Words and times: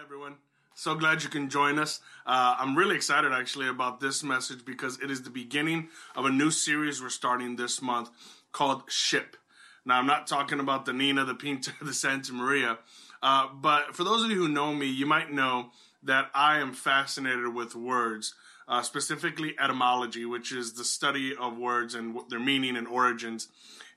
everyone. 0.00 0.36
So 0.74 0.94
glad 0.94 1.22
you 1.22 1.28
can 1.28 1.50
join 1.50 1.78
us. 1.78 2.00
Uh, 2.24 2.56
I'm 2.58 2.74
really 2.74 2.96
excited 2.96 3.32
actually 3.32 3.68
about 3.68 4.00
this 4.00 4.24
message 4.24 4.64
because 4.64 4.98
it 5.00 5.10
is 5.10 5.22
the 5.22 5.30
beginning 5.30 5.88
of 6.16 6.24
a 6.24 6.30
new 6.30 6.50
series 6.50 7.02
we're 7.02 7.10
starting 7.10 7.56
this 7.56 7.82
month 7.82 8.08
called 8.50 8.84
Ship. 8.88 9.36
Now, 9.84 9.98
I'm 9.98 10.06
not 10.06 10.26
talking 10.26 10.58
about 10.58 10.86
the 10.86 10.94
Nina, 10.94 11.26
the 11.26 11.34
Pinta, 11.34 11.72
the 11.82 11.92
Santa 11.92 12.32
Maria, 12.32 12.78
uh, 13.22 13.48
but 13.52 13.94
for 13.94 14.04
those 14.04 14.24
of 14.24 14.30
you 14.30 14.38
who 14.38 14.48
know 14.48 14.72
me, 14.72 14.86
you 14.86 15.04
might 15.04 15.30
know 15.30 15.70
that 16.02 16.30
I 16.34 16.60
am 16.60 16.72
fascinated 16.72 17.54
with 17.54 17.74
words, 17.74 18.34
uh, 18.68 18.80
specifically 18.80 19.54
etymology, 19.60 20.24
which 20.24 20.50
is 20.50 20.72
the 20.72 20.84
study 20.84 21.36
of 21.36 21.58
words 21.58 21.94
and 21.94 22.18
their 22.30 22.40
meaning 22.40 22.78
and 22.78 22.88
origins. 22.88 23.48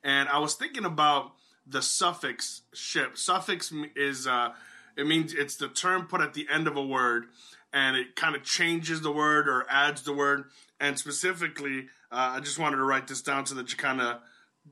And 0.04 0.28
I 0.28 0.40
was 0.40 0.56
thinking 0.56 0.84
about 0.84 1.32
the 1.66 1.82
suffix 1.82 2.64
ship. 2.74 3.18
Suffix 3.18 3.72
is 3.96 4.28
uh, 4.28 4.50
it 4.98 5.08
means 5.08 5.34
it's 5.34 5.56
the 5.56 5.68
term 5.68 6.06
put 6.08 6.22
at 6.22 6.34
the 6.34 6.48
end 6.52 6.68
of 6.68 6.78
a 6.78 6.86
word, 6.86 7.26
and 7.74 7.96
it 7.98 8.16
kind 8.16 8.36
of 8.36 8.44
changes 8.44 9.02
the 9.02 9.12
word 9.12 9.48
or 9.48 9.66
adds 9.70 10.04
the 10.04 10.14
word. 10.14 10.46
And 10.80 10.98
specifically, 11.00 11.88
uh, 12.12 12.36
I 12.36 12.40
just 12.40 12.60
wanted 12.60 12.78
to 12.78 12.84
write 12.84 13.08
this 13.08 13.22
down 13.22 13.46
so 13.46 13.56
that 13.56 13.72
you 13.72 13.78
kind 13.78 14.02
of, 14.02 14.20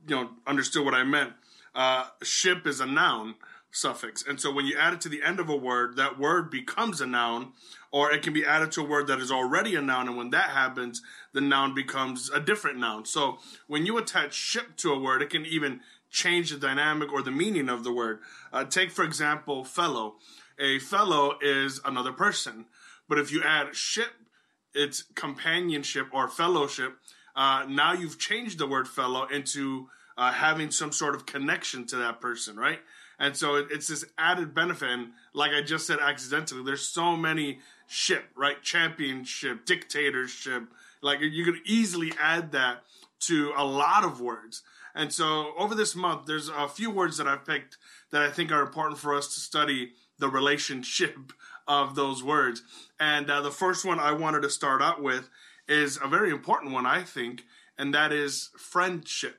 you 0.07 0.15
know, 0.15 0.29
understood 0.45 0.85
what 0.85 0.93
I 0.93 1.03
meant. 1.03 1.33
Uh, 1.73 2.05
ship 2.21 2.67
is 2.67 2.79
a 2.79 2.85
noun 2.85 3.35
suffix, 3.71 4.23
and 4.27 4.39
so 4.39 4.51
when 4.51 4.65
you 4.65 4.77
add 4.77 4.93
it 4.93 5.01
to 5.01 5.09
the 5.09 5.23
end 5.23 5.39
of 5.39 5.49
a 5.49 5.55
word, 5.55 5.95
that 5.95 6.19
word 6.19 6.51
becomes 6.51 6.99
a 6.99 7.05
noun, 7.05 7.53
or 7.91 8.11
it 8.11 8.21
can 8.21 8.33
be 8.33 8.45
added 8.45 8.71
to 8.73 8.81
a 8.81 8.87
word 8.87 9.07
that 9.07 9.19
is 9.19 9.31
already 9.31 9.75
a 9.75 9.81
noun. 9.81 10.07
And 10.07 10.17
when 10.17 10.29
that 10.31 10.49
happens, 10.49 11.01
the 11.33 11.41
noun 11.41 11.73
becomes 11.73 12.29
a 12.29 12.39
different 12.39 12.77
noun. 12.77 13.05
So 13.05 13.39
when 13.67 13.85
you 13.85 13.97
attach 13.97 14.33
ship 14.33 14.75
to 14.77 14.91
a 14.91 14.99
word, 14.99 15.21
it 15.21 15.29
can 15.29 15.45
even 15.45 15.79
change 16.11 16.51
the 16.51 16.57
dynamic 16.57 17.11
or 17.11 17.21
the 17.21 17.31
meaning 17.31 17.69
of 17.69 17.83
the 17.83 17.91
word. 17.91 18.19
Uh, 18.51 18.65
take, 18.65 18.91
for 18.91 19.03
example, 19.03 19.63
fellow. 19.63 20.15
A 20.59 20.77
fellow 20.79 21.37
is 21.41 21.79
another 21.83 22.11
person. 22.11 22.65
But 23.09 23.17
if 23.17 23.31
you 23.31 23.41
add 23.43 23.75
ship, 23.75 24.11
it's 24.73 25.03
companionship 25.15 26.07
or 26.13 26.27
fellowship. 26.27 26.97
Uh, 27.35 27.65
now 27.67 27.93
you've 27.93 28.19
changed 28.19 28.59
the 28.59 28.67
word 28.67 28.87
fellow 28.87 29.25
into 29.25 29.87
uh, 30.17 30.31
having 30.31 30.69
some 30.69 30.91
sort 30.91 31.15
of 31.15 31.25
connection 31.25 31.85
to 31.87 31.95
that 31.97 32.21
person, 32.21 32.57
right? 32.57 32.79
And 33.19 33.35
so 33.37 33.55
it's 33.55 33.87
this 33.87 34.03
added 34.17 34.53
benefit. 34.53 34.89
And 34.89 35.11
like 35.33 35.51
I 35.51 35.61
just 35.61 35.87
said 35.87 35.99
accidentally, 35.99 36.63
there's 36.63 36.87
so 36.87 37.15
many 37.15 37.59
ship, 37.87 38.25
right? 38.35 38.61
Championship, 38.61 39.65
dictatorship. 39.65 40.63
Like 41.01 41.19
you 41.21 41.45
could 41.45 41.59
easily 41.65 42.13
add 42.19 42.51
that 42.53 42.83
to 43.21 43.53
a 43.55 43.63
lot 43.63 44.03
of 44.03 44.19
words. 44.19 44.63
And 44.95 45.13
so 45.13 45.53
over 45.57 45.75
this 45.75 45.95
month, 45.95 46.25
there's 46.25 46.49
a 46.49 46.67
few 46.67 46.91
words 46.91 47.17
that 47.17 47.27
I've 47.27 47.45
picked 47.45 47.77
that 48.11 48.21
I 48.21 48.29
think 48.29 48.51
are 48.51 48.61
important 48.61 48.99
for 48.99 49.15
us 49.15 49.33
to 49.33 49.39
study 49.39 49.93
the 50.19 50.29
relationship 50.29 51.33
of 51.67 51.95
those 51.95 52.23
words. 52.23 52.63
And 52.99 53.29
uh, 53.29 53.41
the 53.41 53.51
first 53.51 53.85
one 53.85 53.99
I 53.99 54.11
wanted 54.11 54.41
to 54.41 54.49
start 54.49 54.81
out 54.81 55.01
with 55.01 55.29
is 55.67 55.97
a 56.03 56.07
very 56.07 56.31
important 56.31 56.73
one, 56.73 56.85
I 56.85 57.03
think, 57.03 57.43
and 57.77 57.93
that 57.93 58.11
is 58.11 58.49
friendship. 58.57 59.37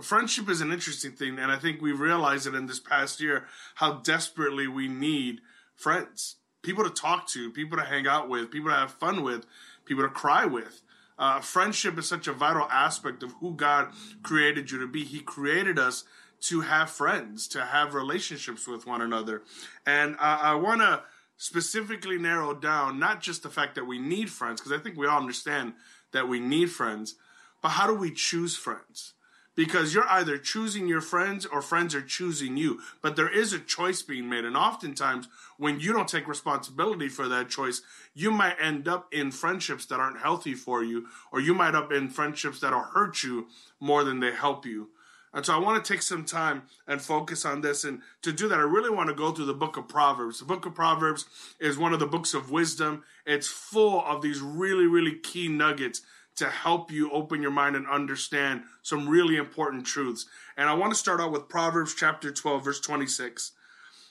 Friendship 0.00 0.48
is 0.48 0.60
an 0.60 0.72
interesting 0.72 1.12
thing, 1.12 1.38
and 1.38 1.50
I 1.52 1.56
think 1.56 1.82
we've 1.82 2.00
realized 2.00 2.46
it 2.46 2.54
in 2.54 2.66
this 2.66 2.80
past 2.80 3.20
year 3.20 3.46
how 3.74 3.94
desperately 3.94 4.66
we 4.66 4.88
need 4.88 5.40
friends. 5.74 6.36
People 6.62 6.84
to 6.84 6.90
talk 6.90 7.28
to, 7.28 7.50
people 7.50 7.76
to 7.76 7.84
hang 7.84 8.06
out 8.06 8.28
with, 8.28 8.50
people 8.50 8.70
to 8.70 8.76
have 8.76 8.92
fun 8.92 9.22
with, 9.22 9.44
people 9.84 10.04
to 10.04 10.08
cry 10.08 10.46
with. 10.46 10.82
Uh, 11.22 11.40
friendship 11.40 11.96
is 11.98 12.08
such 12.08 12.26
a 12.26 12.32
vital 12.32 12.66
aspect 12.68 13.22
of 13.22 13.32
who 13.34 13.54
God 13.54 13.92
created 14.24 14.72
you 14.72 14.80
to 14.80 14.88
be. 14.88 15.04
He 15.04 15.20
created 15.20 15.78
us 15.78 16.02
to 16.48 16.62
have 16.62 16.90
friends, 16.90 17.46
to 17.48 17.64
have 17.64 17.94
relationships 17.94 18.66
with 18.66 18.88
one 18.88 19.00
another. 19.00 19.42
And 19.86 20.16
uh, 20.16 20.38
I 20.42 20.56
want 20.56 20.80
to 20.80 21.04
specifically 21.36 22.18
narrow 22.18 22.54
down 22.54 22.98
not 22.98 23.20
just 23.20 23.44
the 23.44 23.50
fact 23.50 23.76
that 23.76 23.86
we 23.86 24.00
need 24.00 24.30
friends, 24.30 24.60
because 24.60 24.72
I 24.72 24.82
think 24.82 24.96
we 24.96 25.06
all 25.06 25.20
understand 25.20 25.74
that 26.10 26.26
we 26.26 26.40
need 26.40 26.72
friends, 26.72 27.14
but 27.62 27.68
how 27.68 27.86
do 27.86 27.94
we 27.94 28.10
choose 28.10 28.56
friends? 28.56 29.12
Because 29.54 29.94
you're 29.94 30.08
either 30.08 30.38
choosing 30.38 30.86
your 30.88 31.00
friends 31.00 31.44
or 31.46 31.60
friends 31.60 31.94
are 31.94 32.02
choosing 32.02 32.56
you. 32.56 32.80
But 33.02 33.16
there 33.16 33.28
is 33.28 33.52
a 33.52 33.58
choice 33.58 34.02
being 34.02 34.28
made. 34.28 34.44
And 34.44 34.56
oftentimes, 34.56 35.28
when 35.58 35.80
you 35.80 35.92
don't 35.92 36.08
take 36.08 36.26
responsibility 36.26 37.08
for 37.08 37.28
that 37.28 37.48
choice, 37.48 37.82
you 38.14 38.30
might 38.30 38.56
end 38.60 38.88
up 38.88 39.12
in 39.12 39.30
friendships 39.30 39.86
that 39.86 40.00
aren't 40.00 40.20
healthy 40.20 40.54
for 40.54 40.82
you, 40.82 41.06
or 41.32 41.40
you 41.40 41.54
might 41.54 41.74
up 41.74 41.92
in 41.92 42.08
friendships 42.08 42.60
that'll 42.60 42.80
hurt 42.80 43.22
you 43.22 43.46
more 43.80 44.04
than 44.04 44.20
they 44.20 44.32
help 44.32 44.64
you. 44.64 44.88
And 45.34 45.46
so 45.46 45.54
I 45.54 45.58
want 45.58 45.82
to 45.82 45.92
take 45.92 46.02
some 46.02 46.24
time 46.24 46.62
and 46.86 47.00
focus 47.00 47.46
on 47.46 47.62
this. 47.62 47.84
And 47.84 48.02
to 48.20 48.32
do 48.32 48.48
that, 48.48 48.58
I 48.58 48.62
really 48.62 48.90
want 48.90 49.08
to 49.08 49.14
go 49.14 49.32
through 49.32 49.46
the 49.46 49.54
book 49.54 49.78
of 49.78 49.88
Proverbs. 49.88 50.40
The 50.40 50.44
book 50.44 50.66
of 50.66 50.74
Proverbs 50.74 51.24
is 51.58 51.78
one 51.78 51.94
of 51.94 52.00
the 52.00 52.06
books 52.06 52.34
of 52.34 52.50
wisdom. 52.50 53.02
It's 53.24 53.48
full 53.48 54.04
of 54.04 54.20
these 54.20 54.40
really, 54.40 54.86
really 54.86 55.14
key 55.14 55.48
nuggets 55.48 56.02
to 56.36 56.48
help 56.48 56.90
you 56.90 57.10
open 57.10 57.42
your 57.42 57.50
mind 57.50 57.76
and 57.76 57.86
understand 57.86 58.62
some 58.82 59.08
really 59.08 59.36
important 59.36 59.84
truths. 59.86 60.26
And 60.56 60.68
I 60.68 60.74
want 60.74 60.92
to 60.92 60.98
start 60.98 61.20
out 61.20 61.32
with 61.32 61.48
Proverbs 61.48 61.94
chapter 61.94 62.30
12, 62.30 62.64
verse 62.64 62.80
26. 62.80 63.52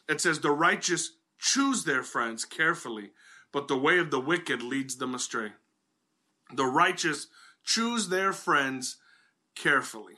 It 0.08 0.22
says, 0.22 0.40
The 0.40 0.52
righteous 0.52 1.14
choose 1.40 1.84
their 1.84 2.04
friends 2.04 2.46
carefully, 2.46 3.12
but 3.52 3.68
the 3.68 3.78
way 3.78 3.98
of 3.98 4.12
the 4.12 4.20
wicked 4.20 4.62
leads 4.62 4.98
them 4.98 5.16
astray. 5.16 5.50
The 6.54 6.66
righteous 6.66 7.28
choose 7.64 8.10
their 8.10 8.34
friends 8.34 8.98
carefully. 9.56 10.16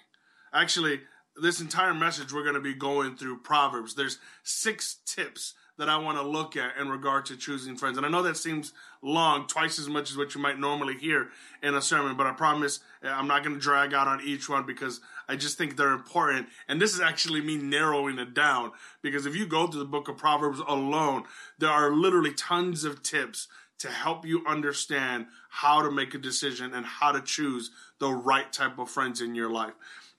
Actually, 0.54 1.02
this 1.36 1.62
entire 1.62 1.94
message 1.94 2.32
we're 2.32 2.44
going 2.44 2.56
to 2.56 2.62
be 2.62 2.74
going 2.74 3.16
through 3.16 3.40
Proverbs. 3.40 3.96
There's 3.96 4.20
six 4.44 4.98
tips 5.06 5.54
that 5.78 5.90
I 5.90 5.98
want 5.98 6.18
to 6.18 6.24
look 6.24 6.56
at 6.56 6.78
in 6.78 6.90
regard 6.90 7.26
to 7.28 7.38
choosing 7.38 7.76
friends. 7.76 7.98
And 7.98 8.06
I 8.06 8.10
know 8.10 8.22
that 8.24 8.38
seems 8.38 8.74
long, 9.02 9.48
twice 9.48 9.80
as 9.80 9.90
much 9.90 10.12
as 10.12 10.18
what 10.18 10.36
you 10.36 10.42
might 10.42 10.60
normally 10.60 10.96
hear 10.96 11.30
in 11.62 11.74
a 11.76 11.82
sermon, 11.82 12.16
but 12.16 12.28
I 12.28 12.32
promise 12.32 12.80
eh, 13.04 13.10
I'm 13.10 13.28
not 13.28 13.44
going 13.44 13.56
to 13.56 13.62
drag 13.62 13.94
out 13.94 14.08
on 14.08 14.22
each 14.22 14.48
one 14.48 14.66
because 14.66 15.02
I 15.28 15.36
just 15.36 15.58
think 15.58 15.76
they're 15.76 15.94
important. 15.94 16.48
And 16.68 16.80
this 16.80 16.94
is 16.94 17.02
actually 17.02 17.42
me 17.42 17.58
narrowing 17.58 18.20
it 18.20 18.34
down 18.34 18.72
because 19.02 19.26
if 19.26 19.36
you 19.36 19.48
go 19.48 19.68
through 19.68 19.80
the 19.80 19.86
book 19.86 20.08
of 20.08 20.18
Proverbs 20.18 20.60
alone, 20.60 21.24
there 21.58 21.72
are 21.72 21.92
literally 21.92 22.34
tons 22.34 22.84
of 22.84 23.02
tips 23.02 23.48
to 23.80 23.90
help 23.90 24.26
you 24.26 24.44
understand 24.48 25.26
how 25.50 25.82
to 25.82 25.92
make 25.92 26.14
a 26.14 26.18
decision 26.18 26.74
and 26.74 26.86
how 26.86 27.12
to 27.12 27.22
choose 27.22 27.72
the 28.00 28.12
right 28.14 28.52
type 28.54 28.80
of 28.80 28.90
friends 28.90 29.20
in 29.22 29.36
your 29.36 29.50
life. 29.50 29.74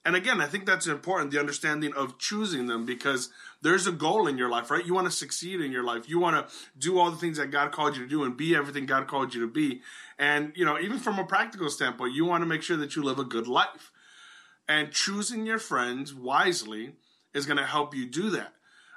And 0.04 0.14
again, 0.14 0.40
I 0.40 0.46
think 0.46 0.66
that's 0.66 0.86
important, 0.86 1.30
the 1.30 1.40
understanding 1.40 1.94
of 1.94 2.18
choosing 2.18 2.66
them 2.66 2.84
because 2.84 3.30
there's 3.62 3.86
a 3.86 3.92
goal 3.92 4.26
in 4.26 4.36
your 4.36 4.50
life, 4.50 4.70
right? 4.70 4.84
You 4.84 4.92
want 4.92 5.06
to 5.06 5.10
succeed 5.10 5.62
in 5.62 5.72
your 5.72 5.82
life. 5.82 6.08
You 6.08 6.18
want 6.18 6.36
to 6.36 6.54
do 6.78 6.98
all 6.98 7.10
the 7.10 7.16
things 7.16 7.38
that 7.38 7.50
God 7.50 7.72
called 7.72 7.96
you 7.96 8.02
to 8.02 8.08
do 8.08 8.22
and 8.22 8.36
be 8.36 8.54
everything 8.54 8.84
God 8.84 9.06
called 9.06 9.34
you 9.34 9.40
to 9.40 9.46
be. 9.46 9.80
And, 10.18 10.52
you 10.54 10.66
know, 10.66 10.78
even 10.78 10.98
from 10.98 11.18
a 11.18 11.24
practical 11.24 11.70
standpoint, 11.70 12.12
you 12.12 12.26
want 12.26 12.42
to 12.42 12.46
make 12.46 12.62
sure 12.62 12.76
that 12.76 12.96
you 12.96 13.02
live 13.02 13.18
a 13.18 13.24
good 13.24 13.46
life. 13.46 13.92
And 14.68 14.92
choosing 14.92 15.46
your 15.46 15.58
friends 15.58 16.12
wisely 16.14 16.92
is 17.32 17.46
going 17.46 17.58
to 17.58 17.64
help 17.64 17.94
you 17.94 18.06
do 18.06 18.30
that. 18.30 18.52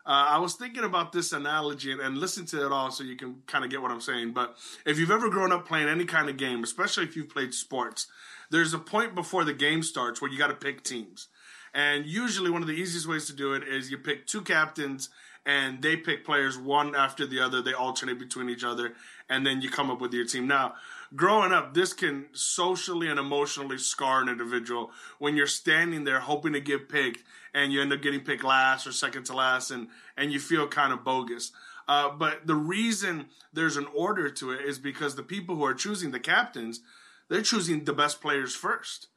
Uh, 0.05 0.25
I 0.29 0.39
was 0.39 0.55
thinking 0.55 0.85
about 0.85 1.11
this 1.11 1.33
analogy 1.33 1.91
and, 1.91 1.99
and, 1.99 2.17
listen 2.17 2.45
to 2.45 2.65
it 2.65 2.71
all 2.71 2.91
so 2.91 3.03
you 3.03 3.17
can 3.17 3.41
kind 3.45 3.65
of 3.65 3.69
get 3.69 3.81
what 3.81 3.91
I'm 3.91 3.99
saying. 3.99 4.31
But 4.31 4.55
if 4.85 4.97
you've 4.97 5.11
ever 5.11 5.29
grown 5.29 5.51
up 5.51 5.67
playing 5.67 5.89
any 5.89 6.05
kind 6.05 6.29
of 6.29 6.37
game, 6.37 6.63
especially 6.63 7.03
if 7.03 7.17
you've 7.17 7.27
played 7.27 7.53
sports, 7.53 8.07
there's 8.49 8.73
a 8.73 8.79
point 8.79 9.15
before 9.15 9.43
the 9.43 9.53
game 9.53 9.83
starts 9.83 10.21
where 10.21 10.31
you 10.31 10.37
got 10.37 10.47
to 10.47 10.53
pick 10.53 10.83
teams. 10.83 11.27
And 11.73 12.05
usually, 12.05 12.49
one 12.49 12.61
of 12.61 12.67
the 12.67 12.73
easiest 12.73 13.07
ways 13.07 13.27
to 13.27 13.33
do 13.33 13.53
it 13.53 13.63
is 13.67 13.91
you 13.91 13.97
pick 13.97 14.25
two 14.25 14.41
captains 14.41 15.09
and 15.45 15.81
they 15.81 15.95
pick 15.95 16.25
players 16.25 16.57
one 16.57 16.93
after 16.93 17.25
the 17.25 17.39
other. 17.39 17.61
They 17.61 17.73
alternate 17.73 18.19
between 18.19 18.49
each 18.49 18.65
other, 18.65 18.93
and 19.29 19.45
then 19.45 19.61
you 19.61 19.69
come 19.69 19.89
up 19.89 20.01
with 20.01 20.13
your 20.13 20.25
team. 20.25 20.45
Now, 20.45 20.75
growing 21.15 21.53
up, 21.53 21.73
this 21.73 21.93
can 21.93 22.25
socially 22.33 23.07
and 23.07 23.17
emotionally 23.17 23.77
scar 23.77 24.21
an 24.21 24.27
individual 24.27 24.91
when 25.19 25.37
you're 25.37 25.47
standing 25.47 26.03
there 26.03 26.19
hoping 26.19 26.53
to 26.53 26.59
get 26.59 26.89
picked 26.89 27.23
and 27.53 27.71
you 27.71 27.81
end 27.81 27.93
up 27.93 28.01
getting 28.01 28.19
picked 28.19 28.43
last 28.43 28.85
or 28.85 28.91
second 28.91 29.23
to 29.25 29.33
last, 29.33 29.71
and, 29.71 29.87
and 30.17 30.31
you 30.33 30.39
feel 30.39 30.67
kind 30.67 30.91
of 30.91 31.03
bogus. 31.03 31.51
Uh, 31.87 32.09
but 32.09 32.45
the 32.45 32.55
reason 32.55 33.27
there's 33.53 33.77
an 33.77 33.87
order 33.95 34.29
to 34.29 34.51
it 34.51 34.61
is 34.65 34.77
because 34.77 35.15
the 35.15 35.23
people 35.23 35.55
who 35.55 35.63
are 35.63 35.73
choosing 35.73 36.11
the 36.11 36.19
captains, 36.19 36.81
they're 37.29 37.41
choosing 37.41 37.83
the 37.83 37.93
best 37.93 38.21
players 38.21 38.55
first. 38.55 39.07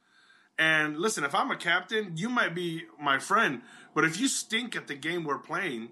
And 0.57 0.97
listen, 0.97 1.23
if 1.23 1.33
I'm 1.33 1.51
a 1.51 1.57
captain, 1.57 2.13
you 2.15 2.29
might 2.29 2.53
be 2.53 2.83
my 2.99 3.19
friend, 3.19 3.61
but 3.95 4.03
if 4.03 4.19
you 4.19 4.27
stink 4.27 4.75
at 4.75 4.87
the 4.87 4.95
game 4.95 5.23
we're 5.23 5.37
playing, 5.37 5.89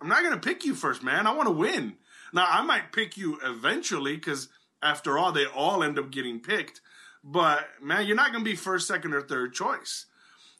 I'm 0.00 0.08
not 0.08 0.22
going 0.22 0.34
to 0.34 0.40
pick 0.40 0.64
you 0.64 0.74
first, 0.74 1.02
man. 1.02 1.26
I 1.26 1.34
want 1.34 1.46
to 1.46 1.52
win. 1.52 1.94
Now, 2.32 2.46
I 2.48 2.62
might 2.62 2.92
pick 2.92 3.16
you 3.16 3.38
eventually 3.44 4.16
because 4.16 4.48
after 4.82 5.18
all, 5.18 5.30
they 5.32 5.46
all 5.46 5.82
end 5.84 5.98
up 5.98 6.10
getting 6.10 6.40
picked. 6.40 6.80
But 7.22 7.68
man, 7.80 8.06
you're 8.06 8.16
not 8.16 8.32
going 8.32 8.44
to 8.44 8.50
be 8.50 8.56
first, 8.56 8.88
second, 8.88 9.14
or 9.14 9.20
third 9.20 9.54
choice. 9.54 10.06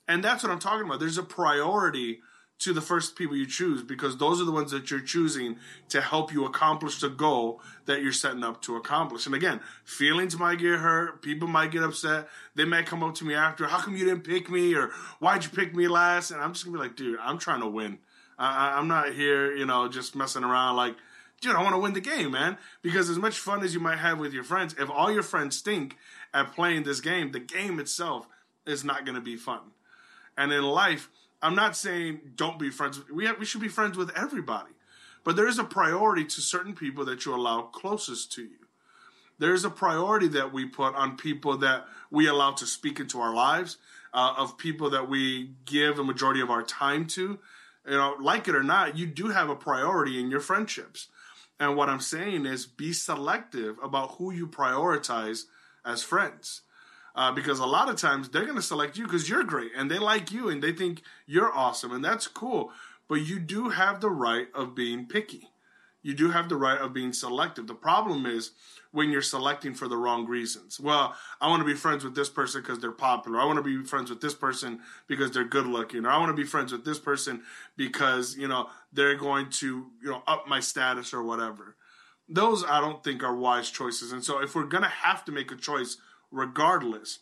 And 0.07 0.23
that's 0.23 0.43
what 0.43 0.53
I'm 0.53 0.59
talking 0.59 0.87
about. 0.87 1.01
There's 1.01 1.19
a 1.19 1.23
priority 1.23 2.21
to 2.65 2.73
the 2.73 2.81
first 2.81 3.17
people 3.17 3.37
you 3.37 3.47
choose 3.47 3.83
because 3.83 4.17
those 4.17 4.41
are 4.41 4.45
the 4.45 4.53
ones 4.53 4.71
that 4.71 4.91
you're 4.91 5.01
choosing 5.01 5.57
to 5.89 6.01
help 6.01 6.33
you 6.33 6.45
accomplish 6.45 7.01
the 7.01 7.09
goal 7.09 7.61
that 7.87 8.03
you're 8.03 8.13
setting 8.13 8.45
up 8.45 8.63
to 8.63 8.77
accomplish. 8.77 9.27
And 9.27 9.35
again, 9.35 9.61
feelings 9.85 10.39
might 10.39 10.59
get 10.59 10.79
hurt, 10.79 11.23
people 11.23 11.49
might 11.49 11.71
get 11.71 11.83
upset. 11.83 12.29
They 12.55 12.65
might 12.65 12.87
come 12.87 13.03
up 13.03 13.15
to 13.17 13.25
me 13.25 13.35
after, 13.35 13.67
how 13.67 13.81
come 13.81 13.97
you 13.97 14.05
didn't 14.05 14.25
pick 14.25 14.51
me 14.51 14.75
or 14.75 14.91
why'd 15.19 15.45
you 15.45 15.51
pick 15.51 15.75
me 15.75 15.89
last? 15.89 16.31
And 16.31 16.41
I'm 16.41 16.53
just 16.53 16.65
gonna 16.65 16.77
be 16.77 16.83
like, 16.83 16.97
dude, 16.97 17.19
I'm 17.21 17.39
trying 17.39 17.61
to 17.61 17.69
win. 17.69 17.99
I, 18.39 18.79
I'm 18.79 18.89
not 18.89 19.13
here, 19.13 19.55
you 19.55 19.67
know, 19.67 19.89
just 19.89 20.17
messing 20.17 20.45
around 20.45 20.77
like, 20.77 20.97
dude, 21.41 21.57
I 21.57 21.63
want 21.63 21.75
to 21.75 21.81
win 21.81 21.93
the 21.93 22.01
game, 22.01 22.31
man. 22.31 22.57
Because 22.83 23.11
as 23.11 23.19
much 23.19 23.39
fun 23.39 23.63
as 23.63 23.75
you 23.75 23.81
might 23.81 23.99
have 23.99 24.19
with 24.19 24.33
your 24.33 24.45
friends, 24.45 24.75
if 24.79 24.89
all 24.89 25.13
your 25.13 25.23
friends 25.23 25.57
stink 25.57 25.97
at 26.33 26.55
playing 26.55 26.85
this 26.85 27.01
game, 27.01 27.33
the 27.33 27.41
game 27.41 27.79
itself 27.79 28.27
is 28.67 28.85
not 28.85 29.05
to 29.07 29.21
be 29.21 29.37
fun. 29.37 29.61
And 30.37 30.53
in 30.53 30.63
life, 30.63 31.11
I'm 31.43 31.55
not 31.57 31.77
saying 31.77 32.21
don't 32.37 32.59
be 32.59 32.71
friends. 32.71 33.01
We 33.11 33.27
have, 33.27 33.39
we 33.39 33.45
should 33.45 33.61
be 33.61 33.69
friends 33.69 33.99
with 33.99 34.17
everybody, 34.17 34.73
but 35.25 35.37
there 35.37 35.49
is 35.49 35.59
a 35.59 35.65
priority 35.65 36.25
to 36.25 36.41
certain 36.41 36.75
people 36.75 37.05
that 37.07 37.27
you 37.27 37.35
allow 37.35 37.63
closest 37.63 38.33
to 38.33 38.43
you. 38.43 38.67
There's 39.39 39.65
a 39.65 39.71
priority 39.71 40.29
that 40.29 40.53
we 40.53 40.67
put 40.67 40.95
on 40.95 41.17
people 41.17 41.59
that 41.59 41.87
we 42.11 42.29
allow 42.29 42.53
to 42.53 42.67
speak 42.67 43.01
into 43.01 43.21
our 43.21 43.35
lives, 43.35 43.77
uh, 44.15 44.35
of 44.37 44.57
people 44.57 44.91
that 44.91 45.09
we 45.09 45.55
give 45.65 45.99
a 45.99 46.05
majority 46.05 46.41
of 46.41 46.51
our 46.51 46.63
time 46.63 47.07
to. 47.09 47.41
You 47.85 47.97
know, 47.97 48.17
like 48.21 48.47
it 48.47 48.55
or 48.55 48.63
not, 48.63 48.97
you 48.97 49.07
do 49.07 49.29
have 49.29 49.51
a 49.51 49.57
priority 49.57 50.21
in 50.21 50.31
your 50.31 50.41
friendships. 50.41 51.09
And 51.59 51.77
what 51.77 51.89
I'm 51.89 52.01
saying 52.01 52.47
is 52.47 52.67
be 52.67 52.93
selective 52.93 53.79
about 53.83 54.13
who 54.13 54.33
you 54.33 54.47
prioritize 54.47 55.47
as 55.85 56.03
friends. 56.03 56.63
Uh, 57.15 57.31
because 57.31 57.59
a 57.59 57.67
lot 57.67 57.91
of 57.91 57.97
times 57.97 58.31
they're 58.31 58.45
going 58.45 58.57
to 58.57 58.63
select 58.63 58.97
you 58.97 59.05
because 59.05 59.29
you're 59.29 59.45
great 59.45 59.71
and 59.77 59.91
they 59.91 59.99
like 59.99 60.33
you 60.33 60.49
and 60.49 60.63
they 60.63 60.73
think 60.73 61.03
you're 61.27 61.53
awesome 61.53 61.93
and 61.93 62.03
that's 62.05 62.27
cool. 62.27 62.73
But 63.09 63.17
you 63.17 63.39
do 63.39 63.69
have 63.69 64.01
the 64.01 64.11
right 64.11 64.49
of 64.55 64.75
being 64.75 65.07
picky. 65.07 65.51
You 66.03 66.15
do 66.15 66.31
have 66.31 66.49
the 66.49 66.57
right 66.57 66.81
of 66.81 66.93
being 66.93 67.13
selective. 67.13 67.67
The 67.67 67.75
problem 67.75 68.27
is 68.27 68.53
when 68.91 69.11
you're 69.11 69.23
selecting 69.23 69.73
for 69.73 69.89
the 69.89 69.97
wrong 69.97 70.27
reasons. 70.27 70.81
Well, 70.81 71.15
I 71.41 71.49
want 71.49 71.61
to 71.61 71.67
be 71.67 71.75
friends 71.75 72.05
with 72.05 72.15
this 72.15 72.29
person 72.29 72.61
because 72.61 72.81
they're 72.81 72.91
popular. 72.91 73.41
I 73.41 73.45
want 73.45 73.59
to 73.59 73.63
be 73.63 73.85
friends 73.85 74.11
with 74.11 74.21
this 74.21 74.35
person 74.35 74.81
because 75.07 75.31
they're 75.31 75.45
good 75.45 75.67
looking. 75.67 76.05
Or 76.05 76.11
I 76.11 76.19
want 76.19 76.31
to 76.31 76.41
be 76.41 76.47
friends 76.47 76.73
with 76.73 76.85
this 76.85 76.99
person 76.99 77.43
because, 77.77 78.37
you 78.37 78.49
know, 78.49 78.69
they're 78.93 79.17
going 79.17 79.51
to, 79.51 79.87
you 80.03 80.11
know, 80.11 80.23
up 80.27 80.49
my 80.49 80.61
status 80.61 81.15
or 81.15 81.23
whatever. 81.23 81.77
Those 82.29 82.65
I 82.65 82.81
don't 82.81 83.03
think 83.05 83.23
are 83.23 83.35
wise 83.35 83.71
choices. 83.71 84.13
And 84.13 84.25
so 84.25 84.43
if 84.43 84.55
we're 84.55 84.65
going 84.65 84.85
to 84.85 84.89
have 84.89 85.25
to 85.27 85.33
make 85.33 85.53
a 85.53 85.57
choice 85.57 85.97
regardless, 86.33 87.21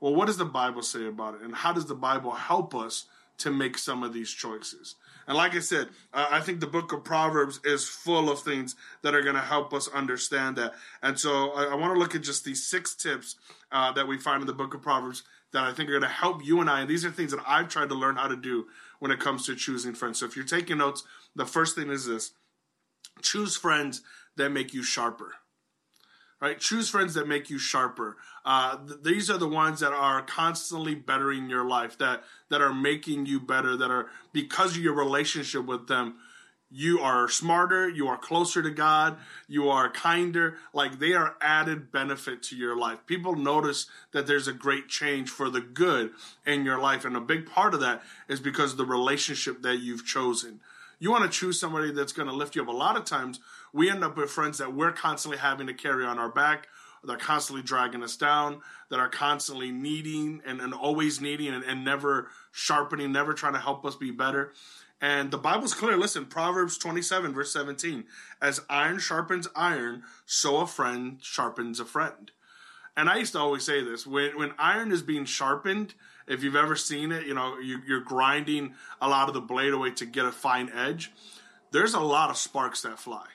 well, 0.00 0.14
what 0.14 0.26
does 0.26 0.38
the 0.38 0.44
Bible 0.44 0.82
say 0.82 1.06
about 1.06 1.34
it? 1.34 1.42
And 1.42 1.54
how 1.54 1.72
does 1.72 1.86
the 1.86 1.94
Bible 1.94 2.32
help 2.32 2.74
us 2.74 3.06
to 3.38 3.50
make 3.50 3.76
some 3.76 4.02
of 4.02 4.12
these 4.12 4.30
choices? 4.30 4.96
And 5.26 5.36
like 5.36 5.54
I 5.54 5.60
said, 5.60 5.88
I 6.12 6.40
think 6.40 6.60
the 6.60 6.66
book 6.66 6.92
of 6.92 7.04
Proverbs 7.04 7.60
is 7.64 7.88
full 7.88 8.30
of 8.30 8.40
things 8.40 8.74
that 9.02 9.14
are 9.14 9.22
going 9.22 9.36
to 9.36 9.40
help 9.40 9.72
us 9.72 9.88
understand 9.88 10.56
that. 10.56 10.74
And 11.02 11.18
so 11.18 11.50
I, 11.52 11.66
I 11.66 11.74
want 11.74 11.94
to 11.94 12.00
look 12.00 12.14
at 12.14 12.22
just 12.22 12.44
these 12.44 12.66
six 12.66 12.94
tips 12.94 13.36
uh, 13.70 13.92
that 13.92 14.08
we 14.08 14.18
find 14.18 14.40
in 14.40 14.46
the 14.46 14.52
book 14.52 14.74
of 14.74 14.82
Proverbs 14.82 15.22
that 15.52 15.62
I 15.62 15.72
think 15.72 15.88
are 15.88 15.92
going 15.92 16.02
to 16.02 16.08
help 16.08 16.44
you 16.44 16.60
and 16.60 16.68
I. 16.68 16.80
And 16.80 16.90
these 16.90 17.04
are 17.04 17.10
things 17.10 17.30
that 17.30 17.44
I've 17.46 17.68
tried 17.68 17.90
to 17.90 17.94
learn 17.94 18.16
how 18.16 18.26
to 18.26 18.36
do 18.36 18.66
when 18.98 19.10
it 19.10 19.20
comes 19.20 19.46
to 19.46 19.54
choosing 19.54 19.94
friends. 19.94 20.18
So 20.18 20.26
if 20.26 20.34
you're 20.34 20.44
taking 20.44 20.78
notes, 20.78 21.04
the 21.36 21.46
first 21.46 21.76
thing 21.76 21.90
is 21.90 22.06
this 22.06 22.32
choose 23.20 23.56
friends 23.56 24.02
that 24.36 24.50
make 24.50 24.74
you 24.74 24.82
sharper 24.82 25.34
right? 26.42 26.58
Choose 26.58 26.90
friends 26.90 27.14
that 27.14 27.28
make 27.28 27.48
you 27.48 27.56
sharper. 27.56 28.16
Uh, 28.44 28.78
th- 28.86 29.00
these 29.02 29.30
are 29.30 29.38
the 29.38 29.48
ones 29.48 29.80
that 29.80 29.92
are 29.92 30.22
constantly 30.22 30.94
bettering 30.94 31.48
your 31.48 31.64
life, 31.64 31.96
that 31.98 32.24
that 32.48 32.60
are 32.60 32.74
making 32.74 33.26
you 33.26 33.38
better, 33.40 33.76
that 33.76 33.90
are 33.90 34.08
because 34.32 34.76
of 34.76 34.82
your 34.82 34.94
relationship 34.94 35.64
with 35.64 35.86
them. 35.88 36.16
You 36.74 37.00
are 37.00 37.28
smarter, 37.28 37.86
you 37.86 38.08
are 38.08 38.16
closer 38.16 38.62
to 38.62 38.70
God, 38.70 39.18
you 39.46 39.68
are 39.68 39.90
kinder. 39.90 40.56
Like 40.72 40.98
they 40.98 41.12
are 41.12 41.36
added 41.40 41.92
benefit 41.92 42.42
to 42.44 42.56
your 42.56 42.74
life. 42.74 43.00
People 43.06 43.36
notice 43.36 43.86
that 44.12 44.26
there's 44.26 44.48
a 44.48 44.54
great 44.54 44.88
change 44.88 45.28
for 45.28 45.50
the 45.50 45.60
good 45.60 46.12
in 46.46 46.64
your 46.64 46.78
life. 46.78 47.04
And 47.04 47.14
a 47.14 47.20
big 47.20 47.44
part 47.44 47.74
of 47.74 47.80
that 47.80 48.02
is 48.26 48.40
because 48.40 48.72
of 48.72 48.78
the 48.78 48.86
relationship 48.86 49.60
that 49.62 49.80
you've 49.80 50.06
chosen. 50.06 50.60
You 50.98 51.10
want 51.10 51.30
to 51.30 51.38
choose 51.38 51.60
somebody 51.60 51.92
that's 51.92 52.12
going 52.12 52.28
to 52.28 52.34
lift 52.34 52.56
you 52.56 52.62
up. 52.62 52.68
A 52.68 52.72
lot 52.72 52.96
of 52.96 53.04
times 53.04 53.38
we 53.74 53.90
end 53.90 54.02
up 54.02 54.16
with 54.16 54.30
friends 54.30 54.56
that 54.56 54.72
we're 54.72 54.92
constantly 54.92 55.38
having 55.38 55.66
to 55.66 55.74
carry 55.74 56.06
on 56.06 56.18
our 56.18 56.30
back, 56.30 56.68
that 57.04 57.12
are 57.12 57.18
constantly 57.18 57.62
dragging 57.62 58.02
us 58.02 58.16
down, 58.16 58.60
that 58.90 58.98
are 58.98 59.08
constantly 59.08 59.70
needing 59.70 60.40
and, 60.46 60.60
and 60.60 60.72
always 60.72 61.20
needing 61.20 61.48
and, 61.48 61.64
and 61.64 61.84
never 61.84 62.28
sharpening, 62.52 63.12
never 63.12 63.34
trying 63.34 63.54
to 63.54 63.58
help 63.58 63.84
us 63.84 63.96
be 63.96 64.10
better. 64.10 64.52
And 65.00 65.32
the 65.32 65.38
Bible's 65.38 65.74
clear. 65.74 65.96
Listen, 65.96 66.26
Proverbs 66.26 66.78
27, 66.78 67.34
verse 67.34 67.52
17. 67.52 68.04
As 68.40 68.60
iron 68.70 69.00
sharpens 69.00 69.48
iron, 69.56 70.04
so 70.26 70.58
a 70.58 70.66
friend 70.66 71.18
sharpens 71.20 71.80
a 71.80 71.84
friend. 71.84 72.30
And 72.96 73.08
I 73.08 73.16
used 73.16 73.32
to 73.32 73.40
always 73.40 73.64
say 73.64 73.82
this 73.82 74.06
when, 74.06 74.38
when 74.38 74.52
iron 74.58 74.92
is 74.92 75.02
being 75.02 75.24
sharpened, 75.24 75.94
if 76.28 76.44
you've 76.44 76.56
ever 76.56 76.76
seen 76.76 77.10
it, 77.10 77.26
you 77.26 77.34
know, 77.34 77.58
you, 77.58 77.80
you're 77.86 78.00
grinding 78.00 78.74
a 79.00 79.08
lot 79.08 79.26
of 79.26 79.34
the 79.34 79.40
blade 79.40 79.72
away 79.72 79.90
to 79.92 80.06
get 80.06 80.24
a 80.24 80.30
fine 80.30 80.70
edge. 80.72 81.10
There's 81.72 81.94
a 81.94 82.00
lot 82.00 82.30
of 82.30 82.36
sparks 82.36 82.82
that 82.82 82.98
fly. 82.98 83.26